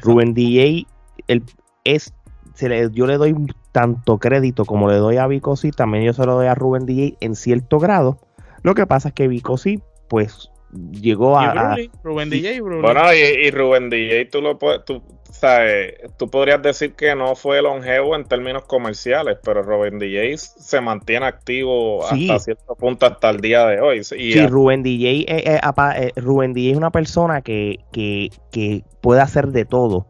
[0.00, 0.86] Rubén DJ
[1.28, 1.42] el,
[1.84, 2.14] es,
[2.54, 3.34] se le, yo le doy
[3.72, 7.16] tanto crédito como le doy a Vicosi, también yo se lo doy a Rubén DJ
[7.20, 8.18] en cierto grado.
[8.62, 10.50] Lo que pasa es que Vicosi, pues,
[10.92, 11.76] llegó a.
[12.02, 17.14] Rubén DJ, Bueno, y, Rubén DJ, tú lo puedes, tú, sabes, tú podrías decir que
[17.14, 23.06] no fue longevo en términos comerciales, pero Rubén DJ se mantiene activo hasta cierto punto
[23.06, 23.98] hasta el día de hoy.
[23.98, 25.60] Y sí, Rubén DJ, eh, eh,
[25.96, 30.06] eh, Rubén DJ es una persona que, que, que puede hacer de todo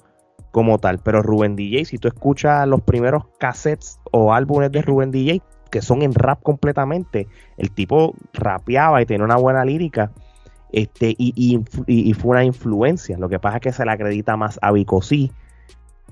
[0.53, 1.01] como tal.
[1.01, 5.43] Pero Rubén DJ, si tú escuchas los primeros cassettes o álbumes de Rubén DJ,
[5.73, 7.27] que son en rap completamente,
[7.57, 10.13] el tipo rapeaba y tenía una buena lírica.
[10.71, 13.19] este, y, y, fue una influencia.
[13.19, 15.33] Lo que pasa es que se le acredita más a Vicosí,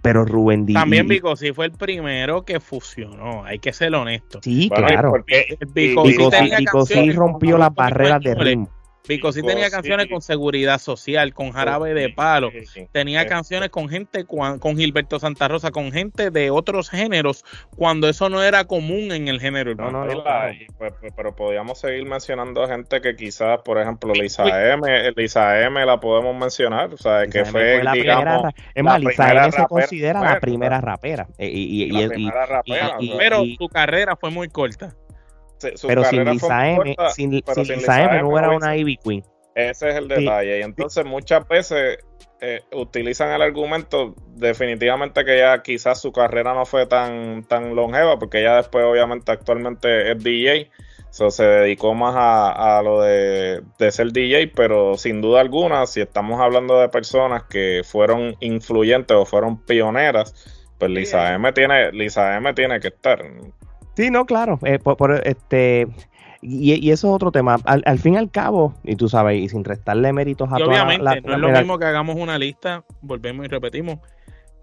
[0.03, 0.83] pero Rubén Díaz.
[0.83, 4.41] También Vicosí fue el primero que fusionó, hay que ser honesto.
[4.43, 5.25] Sí, claro.
[5.75, 8.69] Vicosí rompió las barreras de ritmo.
[9.09, 12.51] Vico sí tenía canciones con seguridad social, con jarabe de palo,
[12.93, 17.45] tenía canciones con gente, con Gilberto Santa Rosa, con gente de otros géneros,
[17.77, 19.75] cuando eso no era común en el género.
[19.75, 20.07] No, no,
[20.79, 25.85] pues, pues, pero podíamos seguir mencionando gente que quizás, por ejemplo, Lisa M, Lisa M
[25.85, 30.21] la podemos mencionar, o sea, que fue, la digamos, es más, Lisa M se considera
[30.21, 31.27] la primera rapera.
[33.19, 34.95] pero su carrera fue muy corta
[35.87, 39.25] pero sin Lisa M, sin, Lisa M no hubiera una Ivy Queen.
[39.55, 40.61] Ese es el detalle.
[40.61, 41.99] Y entonces muchas veces
[42.43, 48.19] eh, utilizan el argumento definitivamente que ya quizás su carrera no fue tan, tan longeva,
[48.19, 50.71] porque ella después obviamente actualmente es DJ.
[51.11, 56.81] se dedicó más a, lo de, ser DJ, pero sin duda alguna, si estamos hablando
[56.81, 60.35] de personas que fueron influyentes o fueron pioneras,
[60.79, 63.23] pues Lisa M tiene, Lisa M tiene que estar.
[64.01, 64.59] Sí, no, claro.
[64.65, 65.87] Eh, por, este,
[66.41, 67.59] y, eso es otro tema.
[67.65, 71.05] Al, fin y al cabo, y tú sabes, y sin restarle méritos a toda obviamente,
[71.05, 73.99] la, no es lo mismo que hagamos una lista, volvemos y repetimos,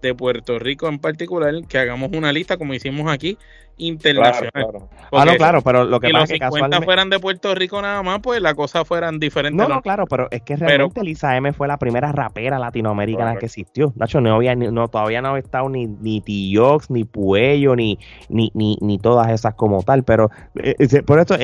[0.02, 3.38] de Puerto Rico en particular, que hagamos una lista como hicimos aquí,
[3.78, 4.88] internacional.
[5.12, 6.84] Ah, no, claro, pero lo que pasa es que casualmente...
[6.84, 9.56] fueran de Puerto Rico nada más, pues las cosas fueran diferentes.
[9.56, 13.46] No, no, claro, pero es que realmente Lisa M fue la primera rapera latinoamericana que
[13.46, 13.92] existió.
[13.96, 17.98] Nacho, no había, no, todavía no había estado ni, ni T-Jox, ni Puello, ni,
[18.28, 21.36] ni, ni, ni, todas esas como tal, pero eh, eh, por esto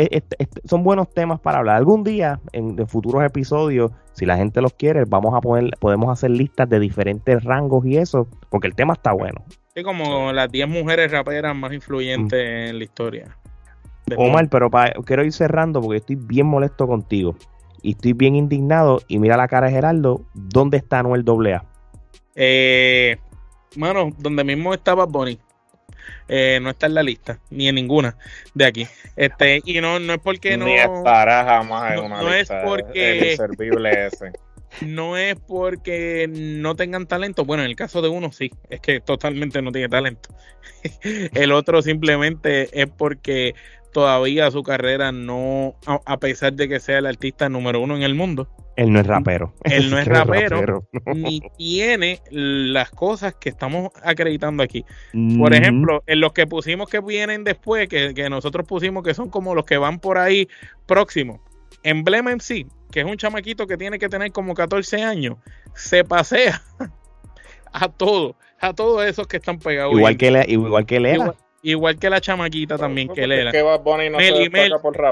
[0.64, 1.76] son buenos temas para hablar.
[1.76, 6.10] Algún día, en, en futuros episodios, si la gente los quiere, vamos a poner, podemos
[6.10, 9.44] hacer listas de diferentes rangos y eso, porque el tema está bueno.
[9.74, 12.68] Sí, como las 10 mujeres raperas más influyentes mm.
[12.68, 13.36] en la historia.
[14.16, 14.70] Omar, pero
[15.04, 17.36] quiero ir cerrando porque estoy bien molesto contigo.
[17.82, 19.02] Y estoy bien indignado.
[19.08, 20.24] Y mira la cara de Gerardo.
[20.32, 21.64] ¿Dónde está Noel AA?
[22.36, 23.16] Eh,
[23.76, 25.38] mano, donde mismo estaba Bonnie.
[26.28, 28.16] Eh, no está en la lista, ni en ninguna
[28.54, 28.86] de aquí.
[29.16, 30.66] Este, y no, no es porque no.
[30.66, 32.60] Ni estará jamás en una no lista.
[32.60, 33.34] es porque.
[33.34, 34.32] El ese
[34.80, 37.44] no es porque no tengan talento.
[37.44, 40.30] Bueno, en el caso de uno sí, es que totalmente no tiene talento.
[41.02, 43.54] el otro simplemente es porque
[43.92, 48.14] todavía su carrera no, a pesar de que sea el artista número uno en el
[48.14, 48.48] mundo.
[48.76, 49.54] Él no es rapero.
[49.62, 54.84] Él no es rapero, ni tiene las cosas que estamos acreditando aquí.
[55.12, 55.54] Por mm.
[55.54, 59.54] ejemplo, en los que pusimos que vienen después, que, que nosotros pusimos que son como
[59.54, 60.48] los que van por ahí
[60.86, 61.40] próximos.
[61.84, 65.36] Emblema en sí, que es un chamaquito que tiene que tener como 14 años,
[65.74, 66.60] se pasea
[67.72, 69.92] a todos, a todos esos que están pegados.
[69.94, 70.98] Igual que, la, igual que
[71.62, 73.52] Igual, que la chamaquita también que Lela.
[74.10, 74.18] no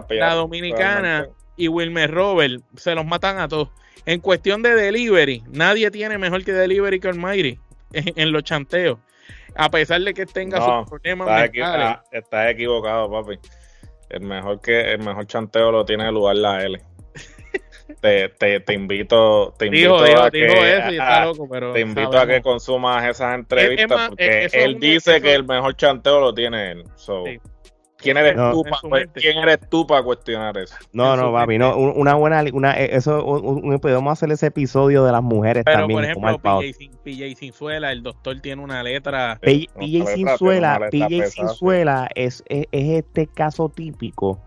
[0.08, 3.68] la dominicana y Wilmer Robert se los matan a todos.
[4.04, 7.58] En cuestión de delivery, nadie tiene mejor que delivery que Almighty
[7.92, 8.98] en, en los chanteos.
[9.54, 11.98] A pesar de que tenga sus problemas mentales.
[12.10, 13.38] estás equivocado, papi.
[14.12, 16.80] El mejor que el mejor chanteo lo tiene el lugar la L.
[18.00, 20.48] Te, te, te invito, te invito a que,
[21.72, 26.34] te invito a que consumas esas entrevistas porque él dice que el mejor chanteo lo
[26.34, 26.84] tiene él.
[28.02, 30.74] ¿Quién eres, tú para, ¿Quién eres tú para cuestionar eso?
[30.92, 35.12] No, no, papi, no, una buena, una, eh, eso, un, podemos hacer ese episodio de
[35.12, 35.98] las mujeres Pero, también.
[35.98, 39.38] por ejemplo, PJ, sin, PJ Sinzuela, el doctor tiene una letra.
[39.40, 44.40] PJ, Sinzuela, PJ Sinzuela es, es, es este caso típico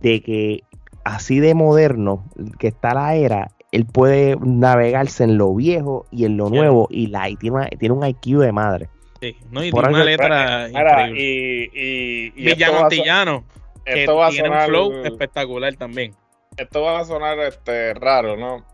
[0.00, 0.64] de que
[1.04, 2.24] así de moderno
[2.58, 7.08] que está la era, él puede navegarse en lo viejo y en lo nuevo y,
[7.08, 8.88] la, tiene, tiene un IQ de madre.
[9.24, 11.20] Sí, no, y tiene una letra increíble.
[11.22, 13.44] Y, y, y Villano Antillano,
[13.86, 16.14] que tiene un flow espectacular también.
[16.58, 18.66] Esto va a sonar este, raro, ¿no?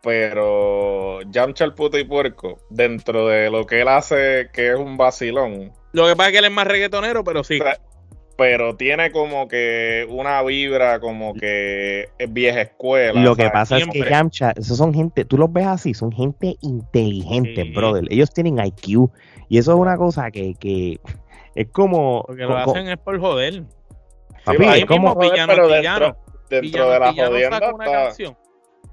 [0.00, 4.96] Pero Yamcha el puto y puerco, dentro de lo que él hace, que es un
[4.96, 5.72] vacilón.
[5.90, 7.58] Lo que pasa es que él es más reggaetonero, pero sí
[8.38, 13.20] pero tiene como que una vibra como que es vieja escuela.
[13.20, 16.54] Lo que pasa es que Yamcha, esos son gente, tú los ves así, son gente
[16.60, 18.04] inteligente, brother.
[18.10, 19.10] Ellos tienen IQ
[19.48, 21.00] y eso es una cosa que, que
[21.54, 22.24] es como...
[22.26, 23.64] Porque lo hacen es por joder.
[24.44, 25.14] Papi, es como...
[25.16, 26.16] Villano, pero dentro,
[26.48, 28.36] dentro de la jodienda una canción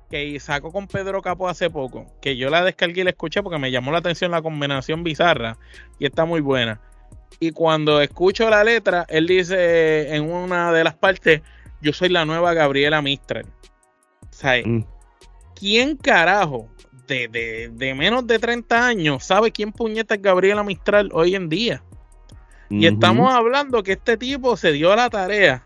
[0.10, 3.58] que sacó con Pedro Capo hace poco, que yo la descargué y la escuché porque
[3.58, 5.58] me llamó la atención la combinación bizarra
[5.97, 6.80] y está muy buena
[7.39, 11.41] y cuando escucho la letra, él dice en una de las partes,
[11.82, 13.45] yo soy la nueva Gabriela Mistral.
[13.45, 14.86] O mm.
[15.56, 16.68] ¿quién carajo
[17.08, 21.84] de, menos de 30 años sabe quién puñeta es Gabriela Mistral hoy en día?
[22.70, 25.64] Y estamos hablando que este tipo se dio la tarea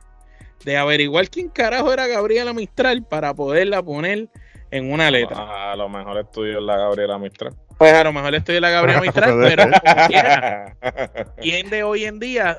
[0.65, 4.29] de averiguar quién carajo era Gabriela Mistral para poderla poner
[4.71, 5.71] en una letra.
[5.71, 7.53] A lo mejor estudió la Gabriela Mistral.
[7.77, 9.63] Pues a lo mejor estudió la Gabriela Mistral, pero
[11.41, 12.57] ¿quién de hoy en día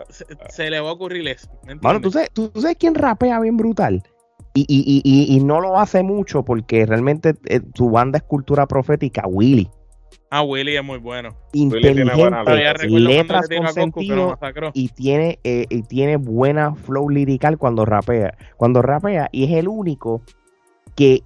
[0.48, 1.48] se, le va a ocurrir eso?
[1.80, 4.02] Bueno, ¿tú sabes, ¿tú sabes quién rapea bien brutal?
[4.52, 8.66] Y, y, y, y, no lo hace mucho porque realmente eh, su banda es cultura
[8.66, 9.70] profética, Willy.
[10.30, 11.36] Ah, Willy es muy bueno.
[11.52, 12.04] Inteligente,
[12.88, 14.38] letras con sentido
[14.74, 18.36] y tiene, eh, y tiene buena flow lirical cuando rapea.
[18.56, 20.22] Cuando rapea y es el único
[20.94, 21.22] que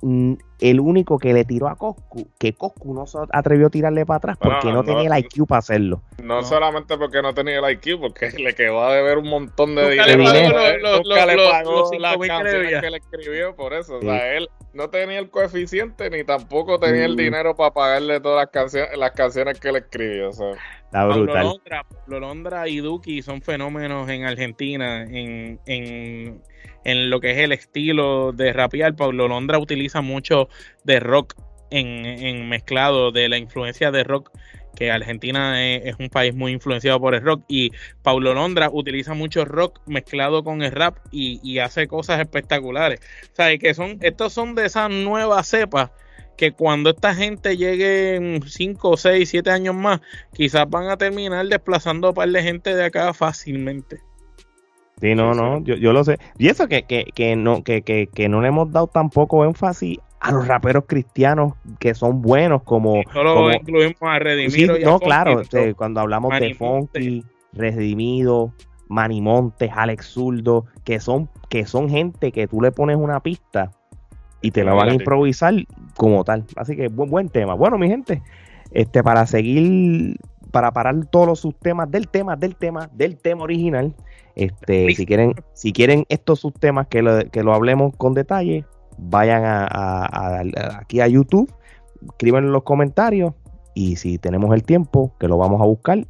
[0.65, 4.17] el único que le tiró a Coscu, que Coscu no se atrevió a tirarle para
[4.17, 6.01] atrás porque no, tenía el IQ para hacerlo.
[6.23, 9.91] No, solamente porque no tenía el IQ, porque le quedó a deber un montón de
[9.91, 10.17] dinero.
[10.17, 13.99] Nunca le pagó las canciones que le escribió por eso.
[13.99, 17.17] O sea, él no tenía el coeficiente ni tampoco tenía el mm.
[17.17, 20.31] dinero para pagarle todas las canciones, las canciones que le escribió.
[20.31, 20.55] O sea.
[20.95, 21.61] Está brutal.
[22.07, 26.41] Londra, y Duki son fenómenos en Argentina, en, en
[26.85, 28.95] en lo que es el estilo de rapear.
[28.95, 30.49] Pablo Londra utiliza mucho
[30.85, 31.35] de rock
[31.71, 34.31] en, mezclado de la influencia de rock
[34.77, 37.71] que Argentina es, un país muy influenciado por el rock y
[38.03, 43.01] Paulo Londra utiliza mucho rock mezclado con el rap y, hace cosas espectaculares.
[43.33, 45.91] O sea, que son, estos son de esas nuevas cepas
[46.37, 50.01] que cuando esta gente llegue 5, 6, 7 años más,
[50.33, 54.01] quizás van a terminar desplazando a un par de gente de acá fácilmente.
[55.01, 56.19] Sí, no, no, yo, yo lo sé.
[56.39, 59.99] Y eso que, que, que no, que, que, que no le hemos dado tampoco énfasis
[60.21, 63.03] a los raperos cristianos que son buenos como...
[63.13, 64.79] Solo incluimos a Redimido.
[64.79, 67.23] no, claro, este, cuando hablamos de Funky,
[67.53, 68.55] Redimido,
[68.89, 73.73] Manimontes, Alex Zurdo, que son, que son gente que tú le pones una pista
[74.45, 75.55] y te la van a improvisar
[75.97, 76.45] como tal.
[76.57, 77.55] Así que buen, buen tema.
[77.55, 78.23] Bueno, mi gente,
[78.73, 80.19] este para seguir,
[80.51, 83.95] para parar todos los subtemas del tema, del tema, del tema original,
[84.37, 88.67] este, si quieren, si quieren estos subtemas que lo, que lo hablemos con detalle,
[88.99, 90.43] vayan a,
[90.79, 91.51] aquí a YouTube,
[92.11, 93.33] escriban en los comentarios
[93.73, 96.07] y si tenemos el tiempo, que lo vamos a buscar,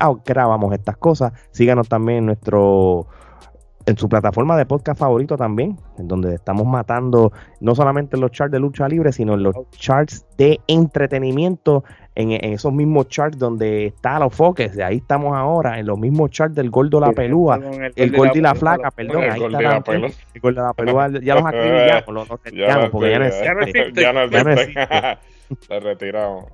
[0.00, 1.34] ah, grabamos estas cosas.
[1.50, 3.08] Síganos también en nuestro
[3.88, 8.52] en su plataforma de podcast favorito también, en donde estamos matando no solamente los charts
[8.52, 11.84] de lucha libre, sino los charts de entretenimiento,
[12.14, 16.54] en, esos mismos charts donde está los foques, ahí estamos ahora, en los mismos charts
[16.54, 17.58] del gordo la pelúa,
[17.96, 19.82] el, gordo y la, flaca, perdón, ahí está la,
[20.34, 23.18] el gordo la pelúa, ya los acribillamos, los, los ya porque ya
[23.54, 24.02] no existe.
[24.02, 24.78] Ya no existe.
[25.80, 26.44] retiramos.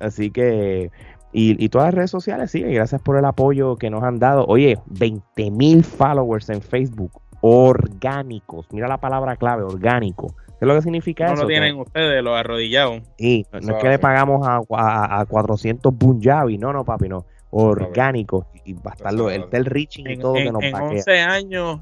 [0.00, 0.90] Así que
[1.32, 4.44] y, todas las redes sociales, sí, gracias por el apoyo que nos han dado.
[4.46, 8.66] Oye, 20 mil followers en Facebook, orgánicos.
[8.72, 10.34] Mira la palabra clave, orgánico.
[10.46, 11.36] ¿Qué es lo que significa eso?
[11.36, 13.02] No lo tienen ustedes, los arrodillados.
[13.16, 17.24] Sí, no, es que le pagamos a, a, a 400 Punjabi, no, no, papi, no.
[17.50, 18.46] Orgánico.
[18.64, 21.80] Y va a estar el tel reaching y todo que nos En 11 años,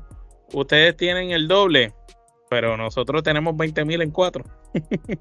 [0.53, 1.93] ustedes tienen el doble,
[2.51, 4.45] pero nosotros tenemos 20 mil en cuatro.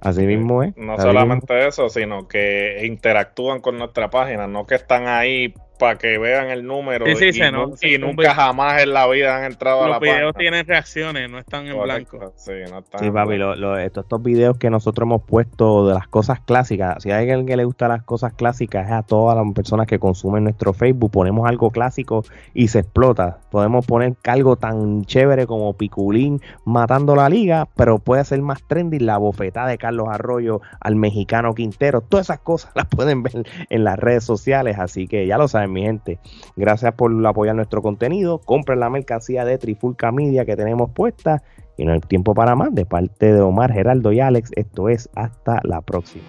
[0.02, 0.76] Así mismo es.
[0.78, 6.17] No solamente eso, sino que interactúan con nuestra página, no que están ahí para que
[6.17, 10.13] vean el número y, nunca jamás en la vida han entrado a la página.
[10.13, 12.34] Los videos tienen reacciones, no están en blanco.
[12.36, 16.39] Sí, no están sí papi, estos, estos, videos que nosotros hemos puesto de las cosas
[16.41, 19.88] clásicas, si hay alguien que le gusta las cosas clásicas, es a todas las personas
[19.88, 22.23] que consumen nuestro Facebook, ponemos algo clásico
[22.53, 23.39] y se explota.
[23.51, 28.99] Podemos poner algo tan chévere como Piculín matando la liga, pero puede ser más trendy
[28.99, 32.01] la bofetada de Carlos Arroyo al mexicano Quintero.
[32.01, 35.84] Todas esas cosas las pueden ver en las redes sociales, así que ya lo mi
[35.84, 36.20] gente.
[36.55, 38.39] Gracias por apoyar nuestro contenido.
[38.39, 41.43] Compren la mercancía de Trifulca Media que tenemos puesta.
[41.78, 42.74] Y no hay tiempo para más.
[42.74, 46.26] De parte de Omar, Geraldo y Alex, esto es hasta la próxima.